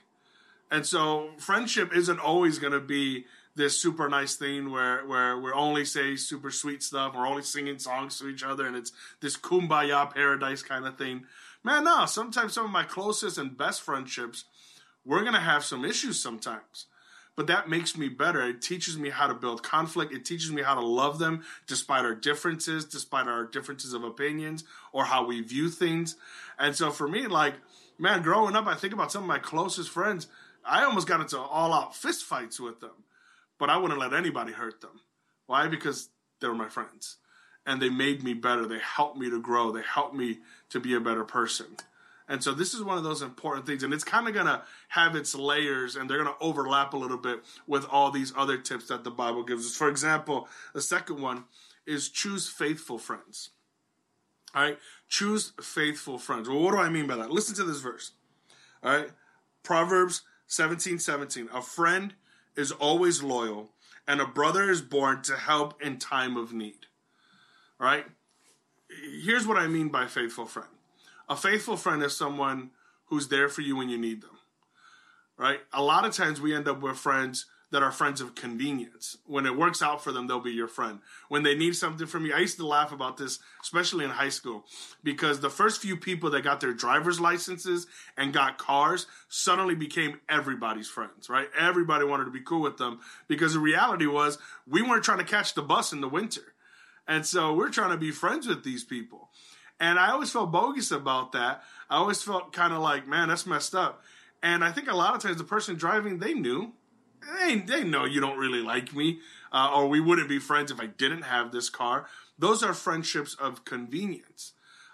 And 0.70 0.86
so 0.86 1.32
friendship 1.38 1.94
isn't 1.94 2.20
always 2.20 2.60
going 2.60 2.74
to 2.74 2.80
be 2.80 3.26
this 3.58 3.80
super 3.80 4.08
nice 4.08 4.36
thing 4.36 4.72
where 4.72 5.06
where 5.06 5.38
we 5.38 5.52
only 5.52 5.84
say 5.84 6.16
super 6.16 6.52
sweet 6.52 6.82
stuff, 6.82 7.14
we're 7.16 7.28
only 7.28 7.44
singing 7.44 7.80
songs 7.80 8.18
to 8.20 8.30
each 8.30 8.44
other, 8.44 8.66
and 8.66 8.76
it's 8.76 8.92
this 9.20 9.36
kumbaya 9.36 10.14
paradise 10.14 10.64
kind 10.64 10.86
of 10.86 10.98
thing. 10.98 11.26
Man, 11.64 11.84
no. 11.84 12.06
Sometimes 12.06 12.54
some 12.54 12.66
of 12.66 12.72
my 12.72 12.84
closest 12.84 13.38
and 13.38 13.58
best 13.58 13.82
friendships, 13.82 14.46
we're 15.06 15.24
gonna 15.24 15.40
have 15.40 15.66
some 15.66 15.84
issues 15.84 16.20
sometimes 16.20 16.86
but 17.38 17.48
that 17.48 17.70
makes 17.70 17.96
me 17.96 18.10
better. 18.10 18.42
It 18.42 18.64
teaches 18.64 18.98
me 18.98 19.12
how 19.12 19.28
to 19.28 19.36
build 19.36 19.62
conflict. 19.62 20.12
It 20.12 20.26
teaches 20.26 20.52
me 20.52 20.64
how 20.64 20.74
to 20.74 20.86
love 20.86 21.20
them 21.20 21.44
despite 21.68 22.04
our 22.04 22.16
differences, 22.16 22.84
despite 22.84 23.28
our 23.28 23.46
differences 23.46 23.94
of 23.94 24.04
opinions 24.04 24.64
or 24.92 25.06
how 25.06 25.26
we 25.26 25.42
view 25.42 25.70
things. 25.70 26.16
And 26.58 26.76
so 26.76 26.90
for 26.90 27.08
me, 27.08 27.28
like, 27.28 27.54
man, 28.00 28.24
growing 28.24 28.56
up, 28.56 28.66
I 28.66 28.74
think 28.74 28.92
about 28.92 29.12
some 29.12 29.22
of 29.22 29.28
my 29.28 29.38
closest 29.38 29.92
friends. 29.92 30.28
I 30.66 30.84
almost 30.84 31.08
got 31.08 31.22
into 31.22 31.40
all 31.40 31.74
out 31.74 31.96
fist 31.96 32.26
fights 32.26 32.60
with 32.60 32.82
them, 32.82 33.04
but 33.60 33.70
I 33.70 33.78
wouldn't 33.78 34.00
let 34.00 34.14
anybody 34.14 34.54
hurt 34.54 34.82
them. 34.82 35.02
Why? 35.46 35.68
Because 35.68 36.10
they 36.40 36.48
were 36.48 36.56
my 36.56 36.70
friends 36.70 37.18
and 37.68 37.82
they 37.82 37.90
made 37.90 38.24
me 38.24 38.34
better. 38.34 38.66
They 38.66 38.80
helped 38.80 39.18
me 39.18 39.30
to 39.30 39.42
grow. 39.42 39.72
They 39.72 39.82
helped 39.82 40.16
me 40.16 40.40
to 40.70 40.80
be 40.80 40.96
a 40.96 41.02
better 41.02 41.26
person. 41.26 41.68
And 42.30 42.44
so 42.44 42.54
this 42.54 42.74
is 42.74 42.82
one 42.82 42.98
of 42.98 43.04
those 43.04 43.22
important 43.22 43.66
things, 43.66 43.84
and 43.84 43.94
it's 43.94 44.04
kind 44.04 44.28
of 44.28 44.34
going 44.34 44.48
to 44.48 44.62
have 44.90 45.16
its 45.16 45.34
layers, 45.34 45.96
and 45.96 46.10
they're 46.10 46.22
going 46.22 46.34
to 46.34 46.44
overlap 46.44 46.94
a 46.94 46.98
little 46.98 47.18
bit 47.18 47.42
with 47.68 47.86
all 47.90 48.12
these 48.12 48.34
other 48.36 48.58
tips 48.58 48.88
that 48.88 49.04
the 49.04 49.12
Bible 49.12 49.44
gives 49.44 49.66
us. 49.66 49.76
For 49.76 49.88
example, 49.88 50.48
the 50.74 50.82
second 50.82 51.22
one 51.22 51.46
is 51.86 52.10
choose 52.10 52.50
faithful 52.50 52.98
friends. 52.98 53.52
All 54.54 54.62
right, 54.62 54.78
choose 55.08 55.54
faithful 55.62 56.18
friends. 56.18 56.50
Well, 56.50 56.60
what 56.60 56.72
do 56.72 56.80
I 56.80 56.90
mean 56.90 57.08
by 57.08 57.16
that? 57.16 57.32
Listen 57.32 57.56
to 57.56 57.64
this 57.64 57.80
verse. 57.80 58.12
All 58.84 58.92
right, 58.92 59.10
Proverbs 59.64 60.24
17 60.48 61.00
17. 61.00 61.50
A 61.54 61.62
friend 61.62 62.14
is 62.58 62.72
always 62.74 63.24
loyal, 63.24 63.70
and 64.08 64.20
a 64.20 64.26
brother 64.26 64.70
is 64.70 64.82
born 64.82 65.22
to 65.22 65.38
help 65.38 65.82
in 65.82 65.98
time 65.98 66.36
of 66.36 66.52
need. 66.52 66.88
All 67.80 67.88
right, 67.88 68.06
here's 69.24 69.48
what 69.48 69.58
I 69.58 69.68
mean 69.68 69.90
by 69.90 70.08
faithful 70.08 70.46
friend 70.46 70.68
a 71.30 71.36
faithful 71.36 71.78
friend 71.78 72.02
is 72.04 72.16
someone 72.16 72.72
who's 73.06 73.28
there 73.28 73.50
for 73.50 73.62
you 73.62 73.76
when 73.76 73.90
you 73.90 73.98
need 73.98 74.22
them. 74.22 74.38
Right? 75.38 75.60
A 75.74 75.84
lot 75.84 76.06
of 76.06 76.14
times 76.14 76.42
we 76.42 76.56
end 76.56 76.68
up 76.68 76.82
with 76.82 76.98
friends 76.98 77.46
that 77.72 77.84
are 77.84 77.92
friends 77.92 78.22
of 78.22 78.34
convenience. 78.34 79.18
When 79.26 79.46
it 79.46 79.58
works 79.58 79.82
out 79.82 80.04
for 80.04 80.12
them, 80.12 80.28
they'll 80.28 80.40
be 80.40 80.52
your 80.52 80.68
friend. 80.68 81.00
When 81.28 81.44
they 81.44 81.56
need 81.56 81.76
something 81.76 82.08
from 82.08 82.26
you, 82.26 82.34
I 82.34 82.40
used 82.40 82.58
to 82.58 82.66
laugh 82.66 82.92
about 82.92 83.18
this, 83.18 83.40
especially 83.62 84.06
in 84.06 84.12
high 84.12 84.30
school, 84.30 84.66
because 85.04 85.40
the 85.40 85.50
first 85.50 85.82
few 85.82 85.98
people 85.98 86.30
that 86.30 86.44
got 86.44 86.62
their 86.62 86.74
driver's 86.74 87.20
licenses 87.20 87.88
and 88.16 88.34
got 88.34 88.58
cars 88.58 89.08
suddenly 89.28 89.76
became 89.76 90.20
everybody's 90.30 90.88
friends, 90.88 91.30
right? 91.30 91.50
Everybody 91.60 92.06
wanted 92.06 92.26
to 92.26 92.32
be 92.32 92.42
cool 92.42 92.62
with 92.62 92.78
them 92.78 93.00
because 93.28 93.54
the 93.54 93.60
reality 93.60 94.06
was 94.06 94.38
we 94.66 94.82
weren't 94.82 95.04
trying 95.04 95.20
to 95.20 95.26
catch 95.26 95.54
the 95.54 95.62
bus 95.62 95.92
in 95.92 96.02
the 96.02 96.10
winter. 96.10 96.54
And 97.08 97.26
so 97.26 97.54
we're 97.54 97.70
trying 97.70 97.92
to 97.92 97.98
be 97.98 98.12
friends 98.12 98.48
with 98.48 98.64
these 98.64 98.84
people. 98.84 99.30
And 99.80 100.00
I 100.00 100.12
always 100.12 100.32
felt 100.32 100.52
bogus 100.52 100.92
about 100.92 101.34
that. 101.34 101.64
I 101.90 101.98
always 101.98 102.22
felt 102.24 102.52
kind 102.52 102.74
of 102.74 102.80
like, 102.80 103.08
man, 103.08 103.30
that's 103.30 103.46
messed 103.46 103.76
up. 103.76 104.02
And 104.42 104.64
I 104.64 104.72
think 104.72 104.90
a 104.90 104.96
lot 104.96 105.16
of 105.16 105.22
times 105.22 105.38
the 105.38 105.44
person 105.44 105.76
driving, 105.76 106.20
they 106.20 106.34
knew. 106.34 106.74
They, 107.40 107.56
they 107.56 107.84
know 107.84 108.06
you 108.06 108.22
don't 108.22 108.38
really 108.38 108.62
like 108.62 108.96
me, 108.96 109.20
uh, 109.52 109.72
or 109.74 109.88
we 109.88 110.00
wouldn't 110.00 110.30
be 110.30 110.40
friends 110.40 110.72
if 110.72 110.80
I 110.80 110.88
didn't 110.88 111.24
have 111.24 111.52
this 111.52 111.70
car. 111.70 112.08
Those 112.38 112.64
are 112.64 112.74
friendships 112.74 113.36
of 113.36 113.66
convenience. 113.66 114.54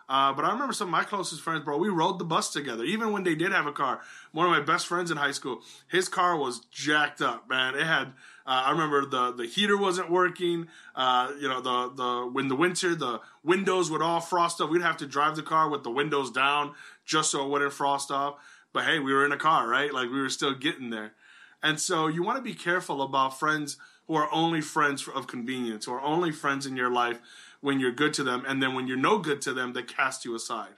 Uh, 0.09 0.33
but 0.33 0.43
I 0.43 0.51
remember 0.51 0.73
some 0.73 0.89
of 0.89 0.91
my 0.91 1.03
closest 1.03 1.41
friends, 1.41 1.63
bro. 1.63 1.77
We 1.77 1.89
rode 1.89 2.19
the 2.19 2.25
bus 2.25 2.51
together, 2.51 2.83
even 2.83 3.11
when 3.13 3.23
they 3.23 3.35
did 3.35 3.51
have 3.51 3.65
a 3.65 3.71
car. 3.71 4.01
One 4.31 4.45
of 4.45 4.51
my 4.51 4.59
best 4.59 4.85
friends 4.85 5.11
in 5.11 5.17
high 5.17 5.31
school, 5.31 5.61
his 5.89 6.09
car 6.09 6.37
was 6.37 6.59
jacked 6.71 7.21
up, 7.21 7.49
man. 7.49 7.75
It 7.75 7.85
had. 7.85 8.09
Uh, 8.45 8.63
I 8.65 8.71
remember 8.71 9.05
the 9.05 9.31
the 9.31 9.45
heater 9.45 9.77
wasn't 9.77 10.11
working. 10.11 10.67
Uh, 10.93 11.31
you 11.39 11.47
know, 11.47 11.61
the 11.61 11.93
the 11.95 12.29
when 12.31 12.49
the 12.49 12.55
winter, 12.55 12.95
the 12.95 13.21
windows 13.43 13.89
would 13.89 14.01
all 14.01 14.19
frost 14.19 14.59
up. 14.59 14.69
We'd 14.69 14.81
have 14.81 14.97
to 14.97 15.07
drive 15.07 15.37
the 15.37 15.43
car 15.43 15.69
with 15.69 15.83
the 15.83 15.91
windows 15.91 16.29
down 16.31 16.73
just 17.05 17.31
so 17.31 17.45
it 17.45 17.49
wouldn't 17.49 17.71
frost 17.71 18.11
off. 18.11 18.35
But 18.73 18.83
hey, 18.83 18.99
we 18.99 19.13
were 19.13 19.25
in 19.25 19.31
a 19.31 19.37
car, 19.37 19.67
right? 19.67 19.93
Like 19.93 20.09
we 20.09 20.19
were 20.19 20.29
still 20.29 20.53
getting 20.53 20.89
there. 20.89 21.13
And 21.63 21.79
so 21.79 22.07
you 22.07 22.21
want 22.21 22.37
to 22.37 22.43
be 22.43 22.53
careful 22.53 23.01
about 23.01 23.39
friends 23.39 23.77
who 24.07 24.15
are 24.15 24.31
only 24.33 24.59
friends 24.59 25.07
of 25.07 25.27
convenience, 25.27 25.87
or 25.87 26.01
only 26.01 26.31
friends 26.31 26.65
in 26.65 26.75
your 26.75 26.91
life 26.91 27.21
when 27.61 27.79
you're 27.79 27.93
good 27.93 28.13
to 28.15 28.23
them, 28.23 28.43
and 28.45 28.61
then 28.61 28.75
when 28.75 28.85
you're 28.85 28.97
no 28.97 29.17
good 29.17 29.41
to 29.41 29.53
them, 29.53 29.71
they 29.71 29.81
cast 29.81 30.25
you 30.25 30.35
aside. 30.35 30.73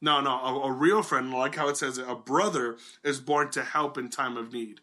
No, 0.00 0.20
no, 0.20 0.30
a, 0.30 0.68
a 0.68 0.72
real 0.72 1.02
friend, 1.02 1.32
like 1.32 1.56
how 1.56 1.68
it 1.68 1.76
says, 1.76 1.98
a 1.98 2.14
brother 2.14 2.76
is 3.02 3.20
born 3.20 3.50
to 3.50 3.64
help 3.64 3.98
in 3.98 4.08
time 4.08 4.36
of 4.36 4.52
need. 4.52 4.80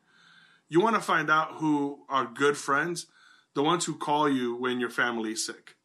You 0.67 0.81
want 0.81 0.95
to 0.95 1.01
find 1.01 1.29
out 1.29 1.55
who 1.55 1.99
are 2.09 2.25
good 2.25 2.57
friends? 2.57 3.07
The 3.53 3.63
ones 3.63 3.85
who 3.85 3.95
call 3.95 4.29
you 4.29 4.55
when 4.55 4.81
your 4.81 4.89
family's 4.89 5.45
sick. 5.45 5.75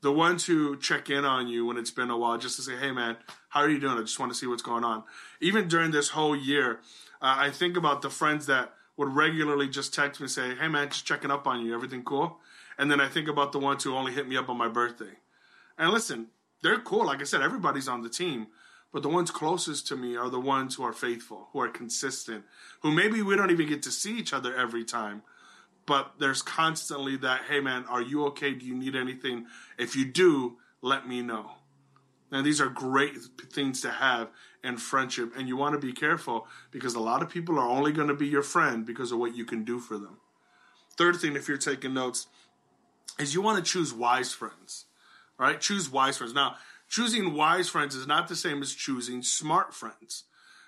The 0.00 0.12
ones 0.12 0.46
who 0.46 0.76
check 0.78 1.10
in 1.10 1.24
on 1.24 1.48
you 1.48 1.66
when 1.66 1.76
it's 1.76 1.90
been 1.90 2.10
a 2.10 2.16
while 2.16 2.38
just 2.38 2.56
to 2.56 2.62
say, 2.62 2.76
hey 2.76 2.90
man, 2.90 3.18
how 3.48 3.60
are 3.60 3.68
you 3.70 3.78
doing? 3.78 3.96
I 3.96 4.02
just 4.02 4.18
want 4.18 4.32
to 4.32 4.38
see 4.38 4.46
what's 4.46 4.62
going 4.62 4.84
on. 4.84 5.04
Even 5.40 5.68
during 5.68 5.90
this 5.90 6.10
whole 6.10 6.36
year, 6.36 6.80
uh, 7.20 7.36
I 7.38 7.50
think 7.50 7.76
about 7.76 8.02
the 8.02 8.10
friends 8.10 8.46
that 8.46 8.72
would 8.96 9.08
regularly 9.08 9.68
just 9.68 9.94
text 9.94 10.20
me 10.20 10.24
and 10.24 10.30
say, 10.30 10.54
hey 10.54 10.68
man, 10.68 10.88
just 10.88 11.06
checking 11.06 11.30
up 11.30 11.46
on 11.46 11.64
you. 11.64 11.74
Everything 11.74 12.02
cool? 12.02 12.38
And 12.76 12.90
then 12.90 13.00
I 13.00 13.08
think 13.08 13.28
about 13.28 13.52
the 13.52 13.58
ones 13.58 13.84
who 13.84 13.94
only 13.94 14.12
hit 14.12 14.28
me 14.28 14.36
up 14.36 14.48
on 14.48 14.56
my 14.56 14.68
birthday. 14.68 15.16
And 15.78 15.92
listen, 15.92 16.28
they're 16.62 16.78
cool. 16.78 17.06
Like 17.06 17.20
I 17.20 17.24
said, 17.24 17.42
everybody's 17.42 17.88
on 17.88 18.02
the 18.02 18.08
team. 18.08 18.48
But 18.92 19.02
the 19.02 19.08
ones 19.08 19.30
closest 19.30 19.86
to 19.88 19.96
me 19.96 20.16
are 20.16 20.30
the 20.30 20.40
ones 20.40 20.74
who 20.74 20.82
are 20.82 20.94
faithful, 20.94 21.48
who 21.52 21.60
are 21.60 21.68
consistent, 21.68 22.44
who 22.80 22.90
maybe 22.90 23.20
we 23.20 23.36
don't 23.36 23.50
even 23.50 23.68
get 23.68 23.82
to 23.82 23.90
see 23.90 24.16
each 24.16 24.32
other 24.32 24.56
every 24.56 24.84
time. 24.84 25.22
But 25.86 26.14
there's 26.18 26.42
constantly 26.42 27.16
that, 27.18 27.42
hey 27.48 27.60
man, 27.60 27.84
are 27.88 28.02
you 28.02 28.24
okay? 28.26 28.52
Do 28.52 28.64
you 28.64 28.74
need 28.74 28.96
anything? 28.96 29.46
If 29.78 29.94
you 29.94 30.04
do, 30.06 30.56
let 30.80 31.06
me 31.06 31.22
know. 31.22 31.50
And 32.30 32.44
these 32.44 32.60
are 32.60 32.68
great 32.68 33.16
things 33.52 33.80
to 33.82 33.90
have 33.90 34.28
in 34.62 34.76
friendship. 34.76 35.32
And 35.36 35.48
you 35.48 35.56
want 35.56 35.80
to 35.80 35.86
be 35.86 35.92
careful 35.92 36.46
because 36.70 36.94
a 36.94 37.00
lot 37.00 37.22
of 37.22 37.30
people 37.30 37.58
are 37.58 37.68
only 37.68 37.92
going 37.92 38.08
to 38.08 38.14
be 38.14 38.26
your 38.26 38.42
friend 38.42 38.84
because 38.84 39.12
of 39.12 39.18
what 39.18 39.34
you 39.34 39.44
can 39.44 39.64
do 39.64 39.78
for 39.78 39.98
them. 39.98 40.18
Third 40.96 41.16
thing, 41.16 41.36
if 41.36 41.48
you're 41.48 41.56
taking 41.56 41.94
notes, 41.94 42.26
is 43.18 43.34
you 43.34 43.40
want 43.40 43.64
to 43.64 43.70
choose 43.70 43.94
wise 43.94 44.32
friends. 44.32 44.84
Right? 45.38 45.60
Choose 45.60 45.88
wise 45.90 46.18
friends. 46.18 46.34
Now, 46.34 46.56
choosing 46.88 47.34
wise 47.34 47.68
friends 47.68 47.94
is 47.94 48.06
not 48.06 48.28
the 48.28 48.36
same 48.36 48.60
as 48.60 48.74
choosing 48.74 49.22
smart 49.22 49.72
friends. 49.72 50.24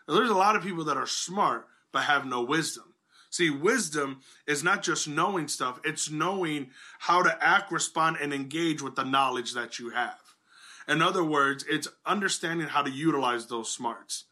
Now, 0.08 0.14
there's 0.14 0.30
a 0.30 0.34
lot 0.34 0.56
of 0.56 0.62
people 0.62 0.84
that 0.84 0.96
are 0.96 1.06
smart 1.06 1.66
but 1.92 2.04
have 2.04 2.24
no 2.24 2.42
wisdom. 2.42 2.84
See, 3.30 3.50
wisdom 3.50 4.20
is 4.46 4.64
not 4.64 4.82
just 4.82 5.06
knowing 5.06 5.46
stuff, 5.46 5.80
it's 5.84 6.10
knowing 6.10 6.70
how 6.98 7.22
to 7.22 7.44
act, 7.44 7.70
respond, 7.70 8.16
and 8.20 8.34
engage 8.34 8.82
with 8.82 8.96
the 8.96 9.04
knowledge 9.04 9.54
that 9.54 9.78
you 9.78 9.90
have. 9.90 10.29
In 10.90 11.02
other 11.02 11.22
words, 11.22 11.64
it's 11.70 11.86
understanding 12.04 12.66
how 12.66 12.82
to 12.82 12.90
utilize 12.90 13.46
those 13.46 13.70
smarts. 13.70 14.24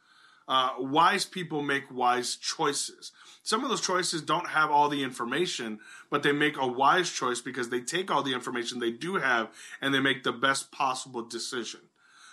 Uh, 0.48 0.70
wise 0.80 1.24
people 1.24 1.62
make 1.62 1.84
wise 1.88 2.34
choices. 2.34 3.12
Some 3.44 3.62
of 3.62 3.70
those 3.70 3.80
choices 3.80 4.22
don't 4.22 4.48
have 4.48 4.68
all 4.68 4.88
the 4.88 5.04
information, 5.04 5.78
but 6.10 6.24
they 6.24 6.32
make 6.32 6.56
a 6.58 6.66
wise 6.66 7.12
choice 7.12 7.40
because 7.40 7.68
they 7.68 7.80
take 7.80 8.10
all 8.10 8.24
the 8.24 8.34
information 8.34 8.80
they 8.80 8.90
do 8.90 9.16
have 9.16 9.50
and 9.80 9.94
they 9.94 10.00
make 10.00 10.24
the 10.24 10.32
best 10.32 10.72
possible 10.72 11.22
decision. 11.22 11.80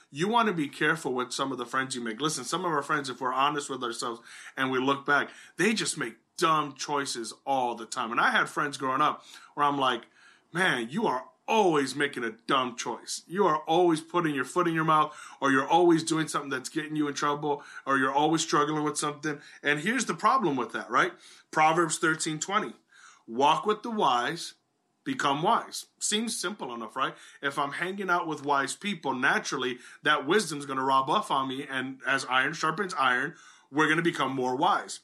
You 0.10 0.28
want 0.28 0.48
to 0.48 0.54
be 0.54 0.70
careful 0.70 1.14
with 1.14 1.32
some 1.32 1.52
of 1.52 1.60
the 1.60 1.66
friends 1.66 1.94
you 1.94 2.02
make. 2.02 2.20
Listen, 2.20 2.46
some 2.46 2.66
of 2.66 2.72
our 2.72 2.82
friends, 2.82 3.10
if 3.10 3.22
we're 3.22 3.34
honest 3.34 3.70
with 3.70 3.84
ourselves 3.84 4.22
and 4.58 4.72
we 4.72 4.80
look 4.80 5.06
back, 5.06 5.30
they 5.58 5.74
just 5.74 6.00
make 6.00 6.16
dumb 6.38 6.74
choices 6.76 7.32
all 7.46 7.76
the 7.76 7.86
time. 7.86 8.12
And 8.12 8.20
I 8.20 8.32
had 8.32 8.50
friends 8.50 8.78
growing 8.78 9.02
up 9.02 9.24
where 9.54 9.68
I'm 9.68 9.78
like, 9.78 10.02
man, 10.52 10.88
you 10.90 11.06
are 11.06 11.26
always 11.48 11.96
making 11.96 12.24
a 12.24 12.32
dumb 12.48 12.76
choice. 12.76 13.22
You 13.28 13.46
are 13.46 13.60
always 13.60 14.02
putting 14.02 14.36
your 14.36 14.46
foot 14.46 14.68
in 14.68 14.74
your 14.74 14.84
mouth, 14.84 15.16
or 15.40 15.52
you're 15.52 15.68
always 15.68 16.04
doing 16.04 16.28
something 16.28 16.50
that's 16.50 16.70
getting 16.70 16.96
you 16.96 17.08
in 17.08 17.14
trouble, 17.14 17.64
or 17.86 17.98
you're 17.98 18.14
always 18.14 18.42
struggling 18.42 18.84
with 18.84 18.98
something. 18.98 19.40
And 19.64 19.80
here's 19.80 20.06
the 20.06 20.14
problem 20.14 20.56
with 20.56 20.72
that, 20.74 20.90
right? 20.90 21.14
Proverbs 21.52 21.98
13 21.98 22.40
20. 22.40 22.74
Walk 23.28 23.66
with 23.66 23.82
the 23.82 23.90
wise, 23.90 24.54
become 25.04 25.42
wise. 25.42 25.86
Seems 26.00 26.40
simple 26.40 26.74
enough, 26.74 26.96
right? 26.96 27.14
If 27.42 27.58
I'm 27.58 27.74
hanging 27.74 28.10
out 28.10 28.28
with 28.28 28.46
wise 28.46 28.76
people, 28.76 29.14
naturally 29.14 29.80
that 30.04 30.28
wisdom's 30.28 30.66
going 30.66 30.78
to 30.78 30.84
rub 30.84 31.10
off 31.10 31.32
on 31.32 31.48
me. 31.48 31.66
And 31.70 32.00
as 32.06 32.26
iron 32.26 32.54
sharpens 32.54 32.94
iron, 32.98 33.36
we're 33.72 33.88
going 33.88 33.98
to 33.98 34.04
become 34.04 34.34
more 34.34 34.56
wise. 34.56 35.00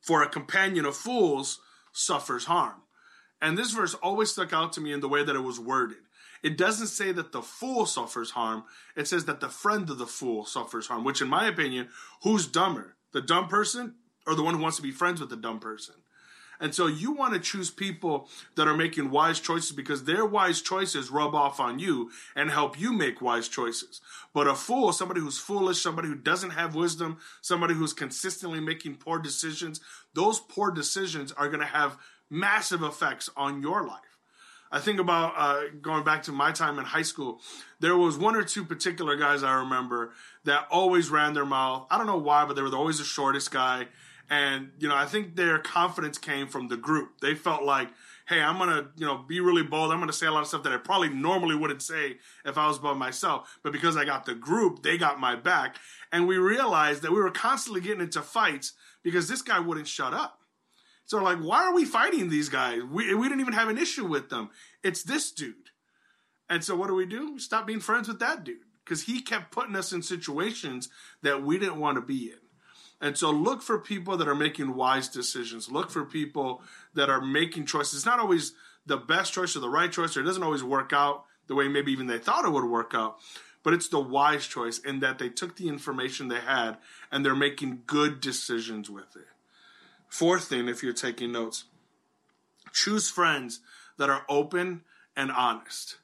For 0.00 0.22
a 0.22 0.28
companion 0.28 0.84
of 0.84 0.96
fools 0.96 1.60
suffers 1.92 2.44
harm. 2.44 2.82
And 3.40 3.56
this 3.56 3.72
verse 3.72 3.94
always 3.94 4.30
stuck 4.30 4.52
out 4.52 4.72
to 4.74 4.80
me 4.80 4.92
in 4.92 5.00
the 5.00 5.08
way 5.08 5.22
that 5.24 5.36
it 5.36 5.40
was 5.40 5.60
worded. 5.60 5.98
It 6.42 6.56
doesn't 6.56 6.88
say 6.88 7.12
that 7.12 7.32
the 7.32 7.42
fool 7.42 7.86
suffers 7.86 8.30
harm. 8.30 8.64
It 8.94 9.08
says 9.08 9.24
that 9.24 9.40
the 9.40 9.48
friend 9.48 9.88
of 9.90 9.98
the 9.98 10.06
fool 10.06 10.44
suffers 10.44 10.86
harm, 10.86 11.04
which, 11.04 11.20
in 11.20 11.28
my 11.28 11.46
opinion, 11.46 11.88
who's 12.22 12.46
dumber? 12.46 12.96
The 13.12 13.22
dumb 13.22 13.48
person 13.48 13.94
or 14.26 14.34
the 14.34 14.42
one 14.42 14.54
who 14.54 14.62
wants 14.62 14.76
to 14.76 14.82
be 14.82 14.90
friends 14.90 15.20
with 15.20 15.30
the 15.30 15.36
dumb 15.36 15.60
person? 15.60 15.94
And 16.58 16.74
so 16.74 16.86
you 16.86 17.12
want 17.12 17.34
to 17.34 17.40
choose 17.40 17.70
people 17.70 18.28
that 18.54 18.66
are 18.66 18.76
making 18.76 19.10
wise 19.10 19.40
choices 19.40 19.72
because 19.72 20.04
their 20.04 20.24
wise 20.24 20.62
choices 20.62 21.10
rub 21.10 21.34
off 21.34 21.60
on 21.60 21.78
you 21.78 22.10
and 22.34 22.50
help 22.50 22.80
you 22.80 22.92
make 22.92 23.20
wise 23.20 23.48
choices. 23.48 24.00
But 24.32 24.46
a 24.46 24.54
fool, 24.54 24.92
somebody 24.92 25.20
who's 25.20 25.38
foolish, 25.38 25.82
somebody 25.82 26.08
who 26.08 26.14
doesn't 26.14 26.50
have 26.50 26.74
wisdom, 26.74 27.18
somebody 27.42 27.74
who's 27.74 27.92
consistently 27.92 28.60
making 28.60 28.96
poor 28.96 29.18
decisions, 29.18 29.80
those 30.14 30.40
poor 30.40 30.70
decisions 30.70 31.32
are 31.32 31.48
going 31.48 31.60
to 31.60 31.66
have 31.66 31.98
massive 32.30 32.82
effects 32.82 33.30
on 33.36 33.62
your 33.62 33.86
life. 33.86 34.00
I 34.70 34.80
think 34.80 34.98
about 34.98 35.34
uh, 35.36 35.68
going 35.80 36.04
back 36.04 36.24
to 36.24 36.32
my 36.32 36.50
time 36.52 36.78
in 36.78 36.84
high 36.84 37.02
school. 37.02 37.40
There 37.80 37.96
was 37.96 38.18
one 38.18 38.34
or 38.34 38.42
two 38.42 38.64
particular 38.64 39.16
guys 39.16 39.42
I 39.42 39.54
remember 39.54 40.12
that 40.44 40.66
always 40.70 41.08
ran 41.08 41.34
their 41.34 41.46
mouth. 41.46 41.86
I 41.90 41.98
don't 41.98 42.06
know 42.06 42.18
why, 42.18 42.44
but 42.44 42.56
they 42.56 42.62
were 42.62 42.74
always 42.74 42.98
the 42.98 43.04
shortest 43.04 43.50
guy. 43.50 43.86
And 44.28 44.72
you 44.78 44.88
know, 44.88 44.96
I 44.96 45.06
think 45.06 45.36
their 45.36 45.58
confidence 45.58 46.18
came 46.18 46.48
from 46.48 46.66
the 46.66 46.76
group. 46.76 47.20
They 47.20 47.36
felt 47.36 47.62
like, 47.62 47.90
"Hey, 48.26 48.42
I'm 48.42 48.58
gonna, 48.58 48.88
you 48.96 49.06
know, 49.06 49.18
be 49.18 49.38
really 49.38 49.62
bold. 49.62 49.92
I'm 49.92 50.00
gonna 50.00 50.12
say 50.12 50.26
a 50.26 50.32
lot 50.32 50.40
of 50.40 50.48
stuff 50.48 50.64
that 50.64 50.72
I 50.72 50.78
probably 50.78 51.10
normally 51.10 51.54
wouldn't 51.54 51.82
say 51.82 52.18
if 52.44 52.58
I 52.58 52.66
was 52.66 52.78
by 52.80 52.92
myself. 52.92 53.58
But 53.62 53.72
because 53.72 53.96
I 53.96 54.04
got 54.04 54.24
the 54.24 54.34
group, 54.34 54.82
they 54.82 54.98
got 54.98 55.20
my 55.20 55.36
back." 55.36 55.76
And 56.10 56.26
we 56.26 56.38
realized 56.38 57.02
that 57.02 57.12
we 57.12 57.20
were 57.20 57.30
constantly 57.30 57.80
getting 57.80 58.00
into 58.00 58.20
fights 58.20 58.72
because 59.04 59.28
this 59.28 59.42
guy 59.42 59.60
wouldn't 59.60 59.86
shut 59.86 60.12
up. 60.12 60.35
So 61.06 61.22
like, 61.22 61.38
why 61.38 61.64
are 61.64 61.74
we 61.74 61.84
fighting 61.84 62.28
these 62.28 62.48
guys? 62.48 62.82
We 62.82 63.14
we 63.14 63.28
didn't 63.28 63.40
even 63.40 63.54
have 63.54 63.68
an 63.68 63.78
issue 63.78 64.04
with 64.04 64.28
them. 64.28 64.50
It's 64.82 65.02
this 65.02 65.30
dude. 65.30 65.70
And 66.48 66.62
so 66.62 66.76
what 66.76 66.88
do 66.88 66.94
we 66.94 67.06
do? 67.06 67.38
Stop 67.38 67.66
being 67.66 67.80
friends 67.80 68.08
with 68.08 68.18
that 68.20 68.44
dude 68.44 68.58
because 68.84 69.04
he 69.04 69.20
kept 69.20 69.50
putting 69.50 69.76
us 69.76 69.92
in 69.92 70.02
situations 70.02 70.88
that 71.22 71.42
we 71.42 71.58
didn't 71.58 71.80
want 71.80 71.96
to 71.96 72.02
be 72.02 72.30
in. 72.30 72.38
And 73.00 73.18
so 73.18 73.30
look 73.30 73.62
for 73.62 73.78
people 73.78 74.16
that 74.16 74.28
are 74.28 74.34
making 74.34 74.74
wise 74.74 75.08
decisions. 75.08 75.70
Look 75.70 75.90
for 75.90 76.04
people 76.04 76.62
that 76.94 77.10
are 77.10 77.20
making 77.20 77.66
choices. 77.66 77.94
It's 77.94 78.06
not 78.06 78.20
always 78.20 78.52
the 78.86 78.96
best 78.96 79.32
choice 79.32 79.56
or 79.56 79.60
the 79.60 79.68
right 79.68 79.90
choice, 79.90 80.16
or 80.16 80.20
it 80.20 80.24
doesn't 80.24 80.42
always 80.42 80.64
work 80.64 80.92
out 80.92 81.24
the 81.46 81.54
way 81.54 81.68
maybe 81.68 81.92
even 81.92 82.06
they 82.06 82.18
thought 82.18 82.44
it 82.44 82.52
would 82.52 82.64
work 82.64 82.92
out. 82.94 83.18
But 83.62 83.74
it's 83.74 83.88
the 83.88 84.00
wise 84.00 84.46
choice 84.46 84.78
in 84.78 85.00
that 85.00 85.18
they 85.18 85.28
took 85.28 85.56
the 85.56 85.68
information 85.68 86.28
they 86.28 86.40
had 86.40 86.78
and 87.10 87.24
they're 87.24 87.34
making 87.34 87.82
good 87.86 88.20
decisions 88.20 88.88
with 88.88 89.16
it. 89.16 89.26
Fourth 90.08 90.44
thing, 90.44 90.68
if 90.68 90.82
you're 90.82 90.92
taking 90.92 91.32
notes, 91.32 91.64
choose 92.72 93.10
friends 93.10 93.60
that 93.98 94.10
are 94.10 94.24
open 94.28 94.82
and 95.16 95.30
honest. 95.30 95.96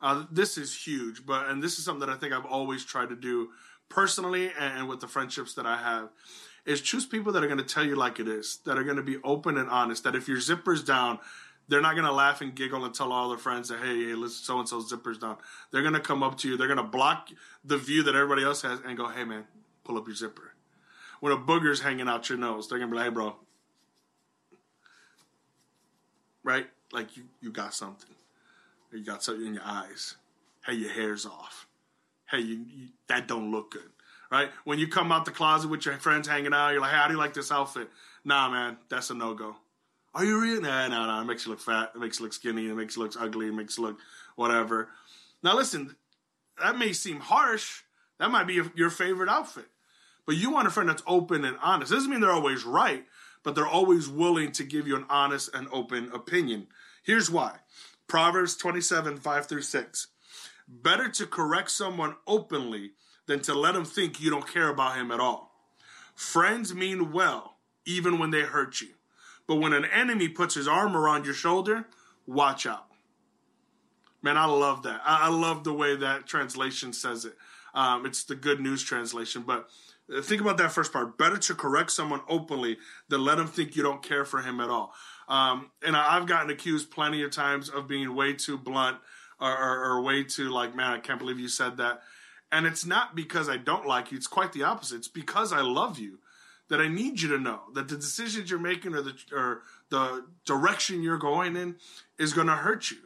Uh, 0.00 0.24
this 0.30 0.58
is 0.58 0.86
huge, 0.86 1.24
but 1.24 1.48
and 1.48 1.62
this 1.62 1.78
is 1.78 1.84
something 1.84 2.06
that 2.06 2.14
I 2.14 2.18
think 2.18 2.32
I've 2.32 2.44
always 2.44 2.84
tried 2.84 3.08
to 3.08 3.16
do 3.16 3.50
personally 3.88 4.50
and 4.58 4.88
with 4.88 5.00
the 5.00 5.08
friendships 5.08 5.54
that 5.54 5.66
I 5.66 5.76
have 5.76 6.10
is 6.64 6.80
choose 6.80 7.06
people 7.06 7.32
that 7.32 7.44
are 7.44 7.46
going 7.46 7.58
to 7.58 7.64
tell 7.64 7.84
you 7.84 7.94
like 7.96 8.18
it 8.18 8.28
is, 8.28 8.58
that 8.64 8.76
are 8.76 8.84
going 8.84 8.96
to 8.96 9.02
be 9.02 9.18
open 9.22 9.56
and 9.56 9.70
honest. 9.70 10.04
That 10.04 10.16
if 10.16 10.28
your 10.28 10.40
zipper's 10.40 10.82
down, 10.82 11.20
they're 11.68 11.80
not 11.80 11.94
going 11.94 12.06
to 12.06 12.12
laugh 12.12 12.40
and 12.40 12.54
giggle 12.54 12.84
and 12.84 12.94
tell 12.94 13.12
all 13.12 13.28
their 13.28 13.38
friends 13.38 13.68
that 13.68 13.78
hey, 13.78 14.06
hey, 14.06 14.14
listen, 14.14 14.44
so 14.44 14.58
and 14.58 14.68
so's 14.68 14.88
zipper's 14.88 15.18
down. 15.18 15.36
They're 15.70 15.82
going 15.82 15.94
to 15.94 16.00
come 16.00 16.22
up 16.22 16.38
to 16.38 16.48
you. 16.48 16.56
They're 16.56 16.66
going 16.66 16.78
to 16.78 16.82
block 16.82 17.28
the 17.64 17.78
view 17.78 18.02
that 18.02 18.14
everybody 18.14 18.44
else 18.44 18.62
has 18.62 18.80
and 18.80 18.96
go, 18.96 19.08
hey 19.08 19.24
man, 19.24 19.44
pull 19.84 19.96
up 19.96 20.06
your 20.06 20.16
zipper. 20.16 20.52
When 21.20 21.32
a 21.32 21.36
booger's 21.36 21.80
hanging 21.80 22.08
out 22.08 22.28
your 22.28 22.38
nose, 22.38 22.68
they're 22.68 22.78
to 22.78 22.86
be 22.86 22.94
like, 22.94 23.04
hey 23.04 23.10
bro, 23.10 23.36
right? 26.44 26.66
Like 26.92 27.16
you, 27.16 27.24
you 27.40 27.50
got 27.50 27.74
something. 27.74 28.14
You 28.92 29.04
got 29.04 29.22
something 29.22 29.46
in 29.46 29.54
your 29.54 29.64
eyes. 29.64 30.16
Hey, 30.64 30.74
your 30.74 30.90
hair's 30.90 31.26
off. 31.26 31.66
Hey, 32.30 32.40
you, 32.40 32.64
you, 32.68 32.88
that 33.08 33.28
don't 33.28 33.50
look 33.50 33.72
good, 33.72 33.90
right? 34.30 34.48
When 34.64 34.78
you 34.78 34.88
come 34.88 35.12
out 35.12 35.24
the 35.24 35.30
closet 35.30 35.68
with 35.68 35.84
your 35.84 35.96
friends 35.98 36.26
hanging 36.26 36.54
out, 36.54 36.70
you're 36.70 36.80
like, 36.80 36.92
hey, 36.92 36.96
how 36.96 37.06
do 37.08 37.14
you 37.14 37.18
like 37.18 37.34
this 37.34 37.52
outfit? 37.52 37.88
Nah, 38.24 38.48
man, 38.50 38.78
that's 38.88 39.10
a 39.10 39.14
no 39.14 39.34
go. 39.34 39.56
Are 40.14 40.24
you 40.24 40.40
real? 40.40 40.62
Nah, 40.62 40.88
nah, 40.88 41.06
nah. 41.06 41.20
It 41.20 41.26
makes 41.26 41.44
you 41.44 41.50
look 41.50 41.60
fat. 41.60 41.92
It 41.94 41.98
makes 41.98 42.18
you 42.18 42.24
look 42.24 42.32
skinny. 42.32 42.68
It 42.68 42.74
makes 42.74 42.96
you 42.96 43.02
look 43.02 43.12
ugly. 43.20 43.48
It 43.48 43.54
makes 43.54 43.76
you 43.76 43.84
look 43.84 43.98
whatever. 44.34 44.88
Now, 45.42 45.54
listen, 45.54 45.94
that 46.60 46.78
may 46.78 46.92
seem 46.92 47.20
harsh. 47.20 47.82
That 48.18 48.30
might 48.30 48.46
be 48.46 48.60
your 48.74 48.90
favorite 48.90 49.28
outfit. 49.28 49.66
But 50.26 50.36
you 50.36 50.50
want 50.50 50.66
a 50.66 50.70
friend 50.70 50.88
that's 50.88 51.04
open 51.06 51.44
and 51.44 51.56
honest. 51.62 51.92
Doesn't 51.92 52.10
mean 52.10 52.20
they're 52.20 52.30
always 52.30 52.64
right, 52.64 53.04
but 53.42 53.54
they're 53.54 53.66
always 53.66 54.08
willing 54.08 54.52
to 54.52 54.64
give 54.64 54.86
you 54.88 54.96
an 54.96 55.06
honest 55.08 55.54
and 55.54 55.68
open 55.72 56.10
opinion. 56.12 56.66
Here's 57.02 57.30
why 57.30 57.60
Proverbs 58.08 58.56
27 58.56 59.18
5 59.18 59.46
through 59.46 59.62
6. 59.62 60.08
Better 60.68 61.08
to 61.08 61.26
correct 61.26 61.70
someone 61.70 62.16
openly 62.26 62.92
than 63.26 63.40
to 63.42 63.54
let 63.54 63.76
him 63.76 63.84
think 63.84 64.20
you 64.20 64.30
don't 64.30 64.52
care 64.52 64.68
about 64.68 64.96
him 64.96 65.12
at 65.12 65.20
all. 65.20 65.52
Friends 66.14 66.74
mean 66.74 67.12
well, 67.12 67.56
even 67.84 68.18
when 68.18 68.30
they 68.30 68.42
hurt 68.42 68.80
you. 68.80 68.88
But 69.46 69.56
when 69.56 69.72
an 69.72 69.84
enemy 69.84 70.28
puts 70.28 70.54
his 70.54 70.66
arm 70.66 70.96
around 70.96 71.24
your 71.24 71.34
shoulder, 71.34 71.86
watch 72.26 72.66
out. 72.66 72.86
Man, 74.22 74.36
I 74.36 74.46
love 74.46 74.82
that. 74.82 75.02
I 75.04 75.28
love 75.28 75.62
the 75.62 75.72
way 75.72 75.94
that 75.94 76.26
translation 76.26 76.92
says 76.92 77.24
it. 77.24 77.36
Um, 77.74 78.06
it's 78.06 78.24
the 78.24 78.34
Good 78.34 78.60
News 78.60 78.82
translation, 78.82 79.44
but 79.46 79.68
think 80.22 80.40
about 80.40 80.58
that 80.58 80.72
first 80.72 80.92
part. 80.92 81.18
Better 81.18 81.36
to 81.38 81.54
correct 81.54 81.90
someone 81.90 82.20
openly 82.28 82.78
than 83.08 83.24
let 83.24 83.38
him 83.38 83.46
think 83.46 83.76
you 83.76 83.82
don't 83.82 84.02
care 84.02 84.24
for 84.24 84.42
him 84.42 84.60
at 84.60 84.70
all. 84.70 84.92
Um, 85.28 85.70
and 85.84 85.96
I've 85.96 86.26
gotten 86.26 86.50
accused 86.50 86.90
plenty 86.90 87.22
of 87.22 87.32
times 87.32 87.68
of 87.68 87.88
being 87.88 88.14
way 88.14 88.32
too 88.32 88.56
blunt 88.56 88.98
or, 89.40 89.50
or, 89.50 89.84
or 89.84 90.02
way 90.02 90.22
too 90.22 90.50
like, 90.50 90.74
man, 90.74 90.92
I 90.92 90.98
can't 90.98 91.18
believe 91.18 91.40
you 91.40 91.48
said 91.48 91.76
that. 91.78 92.02
And 92.52 92.66
it's 92.66 92.86
not 92.86 93.16
because 93.16 93.48
I 93.48 93.56
don't 93.56 93.86
like 93.86 94.12
you. 94.12 94.16
It's 94.16 94.28
quite 94.28 94.52
the 94.52 94.62
opposite. 94.62 94.96
It's 94.96 95.08
because 95.08 95.52
I 95.52 95.62
love 95.62 95.98
you 95.98 96.20
that 96.68 96.80
I 96.80 96.88
need 96.88 97.20
you 97.20 97.28
to 97.30 97.38
know 97.38 97.60
that 97.74 97.88
the 97.88 97.96
decisions 97.96 98.50
you're 98.50 98.58
making 98.58 98.94
or 98.94 99.02
the 99.02 99.14
or 99.32 99.62
the 99.90 100.26
direction 100.44 101.02
you're 101.02 101.18
going 101.18 101.56
in 101.56 101.76
is 102.18 102.32
going 102.32 102.46
to 102.46 102.54
hurt 102.54 102.90
you. 102.90 102.98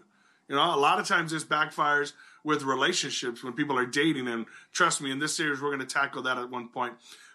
You 0.49 0.57
know, 0.57 0.75
a 0.75 0.77
lot 0.77 0.99
of 0.99 1.07
times 1.07 1.33
this 1.33 1.45
backfires 1.45 2.13
with 2.45 2.63
relationships 2.63 3.43
when 3.43 3.53
people 3.53 3.79
are 3.79 3.87
dating, 3.87 4.29
and 4.29 4.47
trust 4.73 5.01
me, 5.01 5.11
in 5.11 5.19
this 5.19 5.37
series 5.37 5.61
we're 5.61 5.75
going 5.75 5.87
to 5.87 5.95
tackle 5.95 6.23
that 6.23 6.39
at 6.39 6.51
one 6.51 6.69
point. 6.69 6.95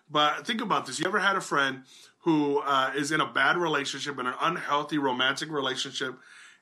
But 0.10 0.46
think 0.46 0.62
about 0.62 0.86
this: 0.86 1.00
you 1.00 1.08
ever 1.08 1.20
had 1.20 1.36
a 1.36 1.42
friend 1.42 1.84
who 2.20 2.60
uh, 2.60 2.92
is 2.96 3.12
in 3.12 3.22
a 3.22 3.32
bad 3.32 3.58
relationship, 3.58 4.20
in 4.20 4.28
an 4.28 4.36
unhealthy 4.42 4.98
romantic 4.98 5.50
relationship, 5.50 6.16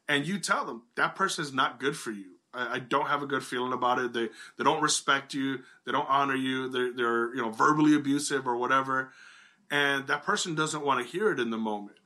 and 0.07 0.27
you 0.27 0.39
tell 0.39 0.65
them 0.65 0.83
that 0.95 1.15
person 1.15 1.43
is 1.43 1.53
not 1.53 1.79
good 1.79 1.95
for 1.95 2.11
you? 2.11 2.25
I, 2.55 2.77
don't 2.77 3.07
have 3.07 3.23
a 3.23 3.25
good 3.25 3.43
feeling 3.43 3.73
about 3.73 3.97
it. 3.97 4.13
They 4.13 4.29
they 4.57 4.63
don't 4.63 4.83
respect 4.83 5.33
you. 5.33 5.61
They 5.85 5.91
don't 5.91 6.07
honor 6.07 6.35
you. 6.35 6.69
They're 6.69 6.93
they're 6.93 7.35
you 7.35 7.41
know 7.41 7.49
verbally 7.49 7.95
abusive 7.95 8.47
or 8.47 8.57
whatever 8.57 9.11
and 9.73 10.05
that 10.05 10.23
person 10.23 10.53
doesn't 10.53 10.85
want 10.85 11.03
to 11.03 11.11
hear 11.11 11.31
it 11.31 11.39
in 11.39 11.49
the 11.49 11.57
moment. 11.57 11.97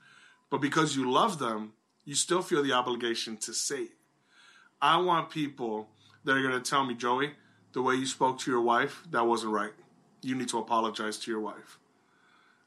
But 0.49 0.61
because 0.61 0.95
you 0.95 1.11
love 1.11 1.37
them, 1.37 1.73
you 2.05 2.15
still 2.15 2.41
feel 2.41 2.63
the 2.63 2.71
obligation 2.71 3.35
to 3.37 3.53
say 3.53 3.81
it. 3.81 3.97
I 4.81 4.97
want 4.97 5.29
people 5.29 5.89
that 6.27 6.35
are 6.35 6.41
going 6.41 6.61
to 6.61 6.69
tell 6.69 6.85
me, 6.85 6.93
Joey, 6.93 7.31
the 7.71 7.81
way 7.81 7.95
you 7.95 8.05
spoke 8.05 8.37
to 8.39 8.51
your 8.51 8.59
wife, 8.59 9.01
that 9.11 9.25
wasn't 9.25 9.53
right. 9.53 9.71
You 10.21 10.35
need 10.35 10.49
to 10.49 10.59
apologize 10.59 11.17
to 11.19 11.31
your 11.31 11.39
wife. 11.39 11.79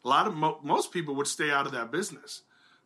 A 0.02 0.09
lot 0.09 0.26
of 0.26 0.35
mo- 0.35 0.59
most 0.62 0.93
people 0.93 1.14
would 1.17 1.26
stay 1.26 1.50
out 1.50 1.67
of 1.67 1.73
that 1.73 1.93
business. 1.93 2.40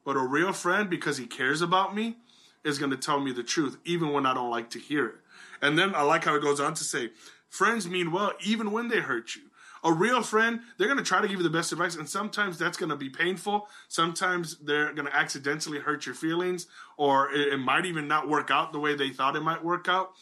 But 0.04 0.16
a 0.16 0.20
real 0.20 0.52
friend, 0.52 0.90
because 0.90 1.16
he 1.16 1.26
cares 1.26 1.62
about 1.62 1.94
me, 1.94 2.16
is 2.64 2.78
going 2.78 2.90
to 2.90 2.96
tell 2.96 3.20
me 3.20 3.30
the 3.30 3.44
truth, 3.44 3.78
even 3.84 4.12
when 4.12 4.26
I 4.26 4.34
don't 4.34 4.50
like 4.50 4.68
to 4.70 4.80
hear 4.80 5.06
it. 5.06 5.14
And 5.62 5.78
then 5.78 5.94
I 5.94 6.02
like 6.02 6.24
how 6.24 6.34
it 6.34 6.42
goes 6.42 6.58
on 6.58 6.74
to 6.74 6.82
say, 6.84 7.10
friends 7.48 7.88
mean 7.88 8.10
well 8.10 8.32
even 8.44 8.72
when 8.72 8.88
they 8.88 8.98
hurt 8.98 9.36
you 9.36 9.42
a 9.84 9.92
real 9.92 10.22
friend, 10.22 10.60
they're 10.76 10.88
going 10.88 10.98
to 10.98 11.04
try 11.04 11.20
to 11.20 11.28
give 11.28 11.36
you 11.36 11.42
the 11.42 11.50
best 11.50 11.70
advice, 11.70 11.94
and 11.94 12.08
sometimes 12.08 12.58
that's 12.58 12.78
going 12.78 12.88
to 12.88 12.96
be 12.96 13.10
painful. 13.10 13.68
Sometimes 13.88 14.56
they're 14.56 14.94
going 14.94 15.06
to 15.06 15.14
accidentally 15.14 15.78
hurt 15.78 16.06
your 16.06 16.14
feelings, 16.14 16.66
or 16.96 17.30
it, 17.32 17.52
it, 17.52 17.58
might 17.58 17.84
even 17.84 18.08
not 18.08 18.26
work 18.26 18.50
out 18.50 18.72
the 18.72 18.80
way 18.80 18.94
they 18.94 19.10
thought 19.10 19.36
it 19.36 19.42
might 19.42 19.62
work 19.62 19.86
out. 19.86 20.12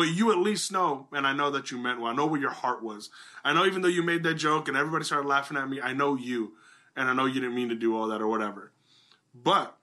But 0.00 0.08
you 0.08 0.32
at 0.32 0.38
least 0.38 0.72
know, 0.72 1.08
and 1.12 1.26
I 1.26 1.34
know 1.34 1.50
that 1.50 1.70
you 1.70 1.76
meant 1.76 2.00
well. 2.00 2.10
I 2.10 2.14
know 2.14 2.24
where 2.24 2.40
your 2.40 2.48
heart 2.48 2.82
was. 2.82 3.10
I 3.44 3.52
know 3.52 3.66
even 3.66 3.82
though 3.82 3.88
you 3.88 4.02
made 4.02 4.22
that 4.22 4.36
joke 4.36 4.66
and 4.66 4.74
everybody 4.74 5.04
started 5.04 5.28
laughing 5.28 5.58
at 5.58 5.68
me, 5.68 5.78
I 5.78 5.92
know 5.92 6.16
you, 6.16 6.52
and 6.96 7.06
I 7.06 7.12
know 7.12 7.26
you 7.26 7.34
didn't 7.34 7.54
mean 7.54 7.68
to 7.68 7.74
do 7.74 7.94
all 7.94 8.08
that 8.08 8.22
or 8.22 8.26
whatever. 8.26 8.72
But 9.34 9.76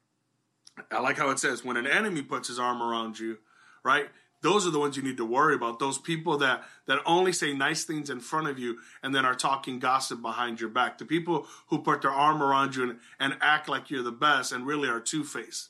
I 0.90 1.02
like 1.02 1.20
how 1.20 1.30
it 1.30 1.38
says 1.38 1.64
when 1.64 1.78
an 1.78 1.86
enemy 1.86 2.24
puts 2.24 2.48
his 2.48 2.58
arm 2.58 2.82
around 2.82 3.20
you, 3.20 3.38
right? 3.84 4.08
those 4.42 4.66
are 4.66 4.72
the 4.72 4.80
ones 4.80 4.98
you 4.98 5.04
need 5.04 5.18
to 5.18 5.26
worry 5.26 5.54
about 5.54 5.78
those 5.78 6.00
people 6.00 6.38
that 6.38 6.64
that 6.88 7.00
only 7.06 7.32
say 7.32 7.54
nice 7.54 7.84
things 7.84 8.10
in 8.10 8.20
front 8.20 8.48
of 8.48 8.58
you 8.58 8.78
and 9.04 9.14
then 9.14 9.26
are 9.26 9.36
talking 9.36 9.80
gossip 9.80 10.22
behind 10.22 10.60
your 10.60 10.70
back 10.70 10.98
the 10.98 11.06
people 11.06 11.48
who 11.68 11.80
put 11.80 12.02
their 12.02 12.12
arm 12.12 12.42
around 12.42 12.76
you 12.76 12.84
and, 12.84 13.00
and 13.20 13.36
act 13.42 13.68
like 13.68 13.90
you're 13.90 14.04
the 14.04 14.12
best 14.12 14.52
and 14.52 14.68
really 14.68 14.88
are 14.88 15.00
two-faced 15.00 15.70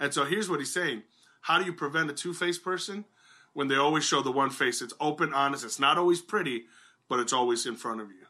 and 0.00 0.12
so 0.12 0.24
here's 0.24 0.50
what 0.50 0.58
he's 0.58 0.72
saying 0.72 1.02
how 1.42 1.60
do 1.60 1.64
you 1.64 1.72
prevent 1.72 2.10
a 2.10 2.12
two-faced 2.12 2.64
person 2.64 3.04
when 3.58 3.68
they 3.68 3.76
always 3.76 4.04
show 4.04 4.22
the 4.22 4.30
one 4.30 4.50
face 4.50 4.80
it's 4.80 4.94
open 5.00 5.34
honest 5.34 5.64
it's 5.64 5.80
not 5.80 5.98
always 5.98 6.20
pretty 6.20 6.64
but 7.08 7.18
it's 7.18 7.32
always 7.32 7.66
in 7.66 7.74
front 7.74 8.00
of 8.00 8.08
you 8.08 8.26